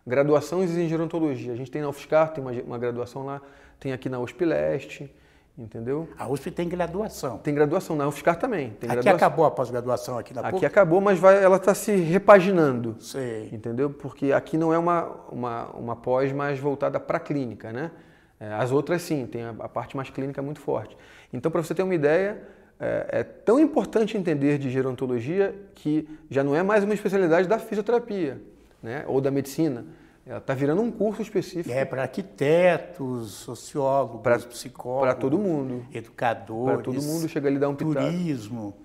graduações 0.10 0.76
em 0.76 0.89
gerontologia. 0.89 1.54
A 1.54 1.56
gente 1.56 1.72
tem 1.72 1.82
na 1.82 1.88
UFSCar, 1.88 2.34
tem 2.34 2.43
uma, 2.43 2.52
uma 2.52 2.78
graduação 2.78 3.24
lá, 3.24 3.41
tem 3.80 3.93
aqui 3.93 4.10
na 4.10 4.19
USP 4.19 4.43
Leste, 4.43 5.10
entendeu? 5.58 6.10
A 6.17 6.28
USP 6.28 6.52
tem 6.52 6.67
graduação. 6.67 7.38
Tem 7.38 7.54
graduação, 7.54 7.95
na 7.95 8.08
UFSCar 8.08 8.38
também. 8.38 8.72
Tem 8.72 8.89
aqui 8.89 9.08
acabou 9.08 9.45
a 9.45 9.52
pós-graduação 9.52 10.17
aqui 10.17 10.34
na 10.34 10.41
PUC? 10.41 10.58
Aqui 10.58 10.65
acabou, 10.65 11.00
mas 11.00 11.19
vai, 11.19 11.41
ela 11.41 11.58
está 11.58 11.74
se 11.74 11.95
repaginando. 11.95 12.98
Sei. 13.00 13.50
Entendeu? 13.54 13.89
Porque 13.89 14.34
aqui 14.34 14.58
não 14.58 14.74
é 14.74 14.78
uma, 14.78 15.06
uma, 15.32 15.65
uma 15.67 15.95
pós 15.95 16.32
mais 16.34 16.60
voltada 16.60 17.00
para 17.00 17.17
a 17.17 17.22
clínica, 17.22 17.72
né? 17.72 17.91
É, 18.39 18.54
as 18.54 18.72
outras 18.72 19.02
sim, 19.02 19.26
tem 19.26 19.43
a, 19.43 19.54
a 19.60 19.69
parte 19.69 19.95
mais 19.95 20.10
clínica 20.10 20.41
muito 20.41 20.60
forte. 20.60 20.98
Então, 21.32 21.52
para 21.52 21.62
você 21.62 21.76
ter 21.76 21.84
uma 21.84 21.93
ideia, 21.93 22.41
é, 22.80 23.19
é, 23.19 23.24
tão 23.24 23.60
importante 23.60 24.17
entender 24.17 24.58
de 24.58 24.69
gerontologia 24.69 25.54
que 25.76 26.08
já 26.30 26.43
não 26.43 26.56
é 26.56 26.63
mais 26.63 26.84
uma 26.84 26.93
especialidade 26.93 27.48
da 27.48 27.60
fisioterapia 27.60 28.41
né, 28.82 29.04
ou 29.08 29.19
da 29.19 29.30
medicina. 29.30 29.86
Ela 30.29 30.37
está 30.37 30.53
virando 30.53 30.79
um 30.83 30.91
curso 30.91 31.23
específico. 31.23 31.75
É 31.75 31.83
para 31.83 32.03
arquitetos, 32.03 33.31
sociólogos, 33.31 34.21
pra, 34.21 34.37
psicólogos. 34.37 35.07
Para 35.07 35.15
todo 35.15 35.39
mundo. 35.39 35.83
Educadores. 35.91 36.75
Para 36.75 36.83
todo 36.83 37.01
mundo 37.01 37.27
chega 37.27 37.47
ali 37.49 37.57
dar 37.57 37.67
um 37.67 37.73
Turismo. 37.73 38.77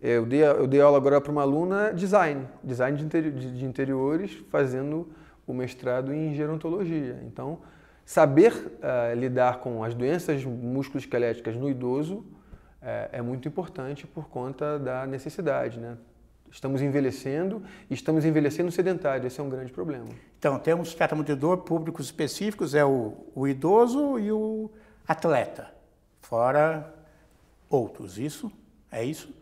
É, 0.00 0.10
eu 0.10 0.24
dei, 0.24 0.44
eu 0.44 0.68
dei 0.68 0.80
aula 0.80 0.96
agora 0.96 1.20
para 1.20 1.32
uma 1.32 1.42
aluna 1.42 1.92
design, 1.92 2.46
design 2.62 2.96
de, 2.96 3.04
interi 3.04 3.32
de, 3.32 3.58
de 3.58 3.64
interiores, 3.64 4.30
fazendo 4.48 5.08
o 5.44 5.52
mestrado 5.52 6.14
em 6.14 6.32
gerontologia. 6.36 7.20
Então, 7.26 7.58
saber 8.04 8.52
uh, 8.52 9.18
lidar 9.18 9.58
com 9.58 9.82
as 9.82 9.92
doenças 9.92 10.44
musculoesqueléticas 10.44 11.56
no 11.56 11.68
idoso 11.68 12.24
é, 12.80 13.08
é 13.14 13.22
muito 13.22 13.48
importante 13.48 14.06
por 14.06 14.28
conta 14.28 14.78
da 14.78 15.04
necessidade, 15.04 15.80
né? 15.80 15.96
Estamos 16.50 16.80
envelhecendo 16.80 17.62
e 17.90 17.94
estamos 17.94 18.24
envelhecendo 18.24 18.70
sedentário, 18.70 19.26
esse 19.26 19.40
é 19.40 19.42
um 19.42 19.48
grande 19.50 19.72
problema. 19.72 20.06
Então, 20.38 20.58
temos 20.58 20.94
tratamento 20.94 21.26
de 21.26 21.34
dor 21.34 21.58
públicos 21.58 22.06
específicos, 22.06 22.74
é 22.74 22.84
o, 22.84 23.14
o 23.34 23.46
idoso 23.46 24.18
e 24.18 24.32
o 24.32 24.70
atleta, 25.06 25.70
fora 26.20 26.94
outros, 27.68 28.18
isso? 28.18 28.50
É 28.90 29.04
isso? 29.04 29.34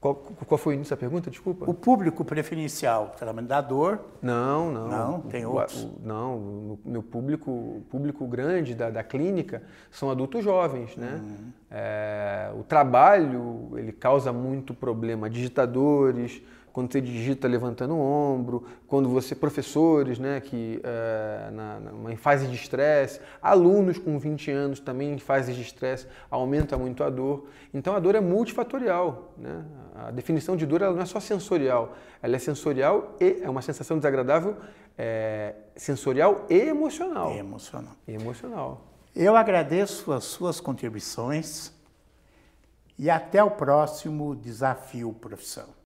Qual, 0.00 0.14
qual 0.14 0.56
foi 0.56 0.72
o 0.72 0.76
início 0.76 0.96
da 0.96 0.98
pergunta? 0.98 1.30
Desculpa. 1.30 1.70
O 1.70 1.74
público 1.74 2.24
preferencial, 2.24 3.14
tratamento 3.18 3.48
da 3.48 3.60
dor? 3.60 4.00
Não, 4.22 4.72
não. 4.72 4.88
Não, 4.88 5.20
tem 5.20 5.44
outros? 5.44 5.84
O, 5.84 6.00
não, 6.02 6.36
o 6.36 6.78
meu 6.86 7.02
público, 7.02 7.50
o 7.50 7.84
público 7.90 8.26
grande 8.26 8.74
da, 8.74 8.88
da 8.88 9.02
clínica 9.04 9.62
são 9.90 10.10
adultos 10.10 10.42
jovens, 10.42 10.96
né? 10.96 11.20
Uhum. 11.22 11.52
É, 11.70 12.50
o 12.58 12.62
trabalho, 12.62 13.72
ele 13.76 13.92
causa 13.92 14.32
muito 14.32 14.72
problema. 14.72 15.28
Digitadores, 15.28 16.40
quando 16.72 16.92
você 16.92 17.00
digita 17.00 17.48
levantando 17.48 17.94
o 17.94 18.00
ombro, 18.00 18.64
quando 18.86 19.08
você, 19.08 19.34
professores, 19.34 20.18
né, 20.18 20.40
que 20.40 20.80
é, 20.84 21.50
na, 21.50 21.80
na, 21.80 22.12
em 22.12 22.16
fase 22.16 22.46
de 22.46 22.54
estresse, 22.54 23.20
alunos 23.42 23.98
com 23.98 24.18
20 24.18 24.50
anos 24.50 24.80
também 24.80 25.12
em 25.12 25.18
fase 25.18 25.52
de 25.52 25.60
estresse, 25.60 26.06
aumenta 26.30 26.76
muito 26.76 27.02
a 27.02 27.10
dor. 27.10 27.46
Então 27.72 27.94
a 27.94 27.98
dor 27.98 28.14
é 28.14 28.20
multifatorial, 28.20 29.34
né? 29.36 29.64
A 29.94 30.10
definição 30.10 30.56
de 30.56 30.64
dor 30.64 30.82
ela 30.82 30.94
não 30.94 31.02
é 31.02 31.06
só 31.06 31.20
sensorial, 31.20 31.94
ela 32.22 32.36
é 32.36 32.38
sensorial 32.38 33.16
e 33.20 33.40
é 33.42 33.50
uma 33.50 33.62
sensação 33.62 33.96
desagradável, 33.96 34.56
é, 34.96 35.54
sensorial 35.76 36.46
e 36.48 36.58
emocional. 36.58 37.32
E 37.32 37.38
emocional. 37.38 37.94
E 38.06 38.12
emocional. 38.14 38.86
Eu 39.14 39.36
agradeço 39.36 40.12
as 40.12 40.24
suas 40.24 40.60
contribuições 40.60 41.72
e 42.96 43.08
até 43.08 43.42
o 43.42 43.50
próximo 43.50 44.36
desafio 44.36 45.12
profissão. 45.14 45.70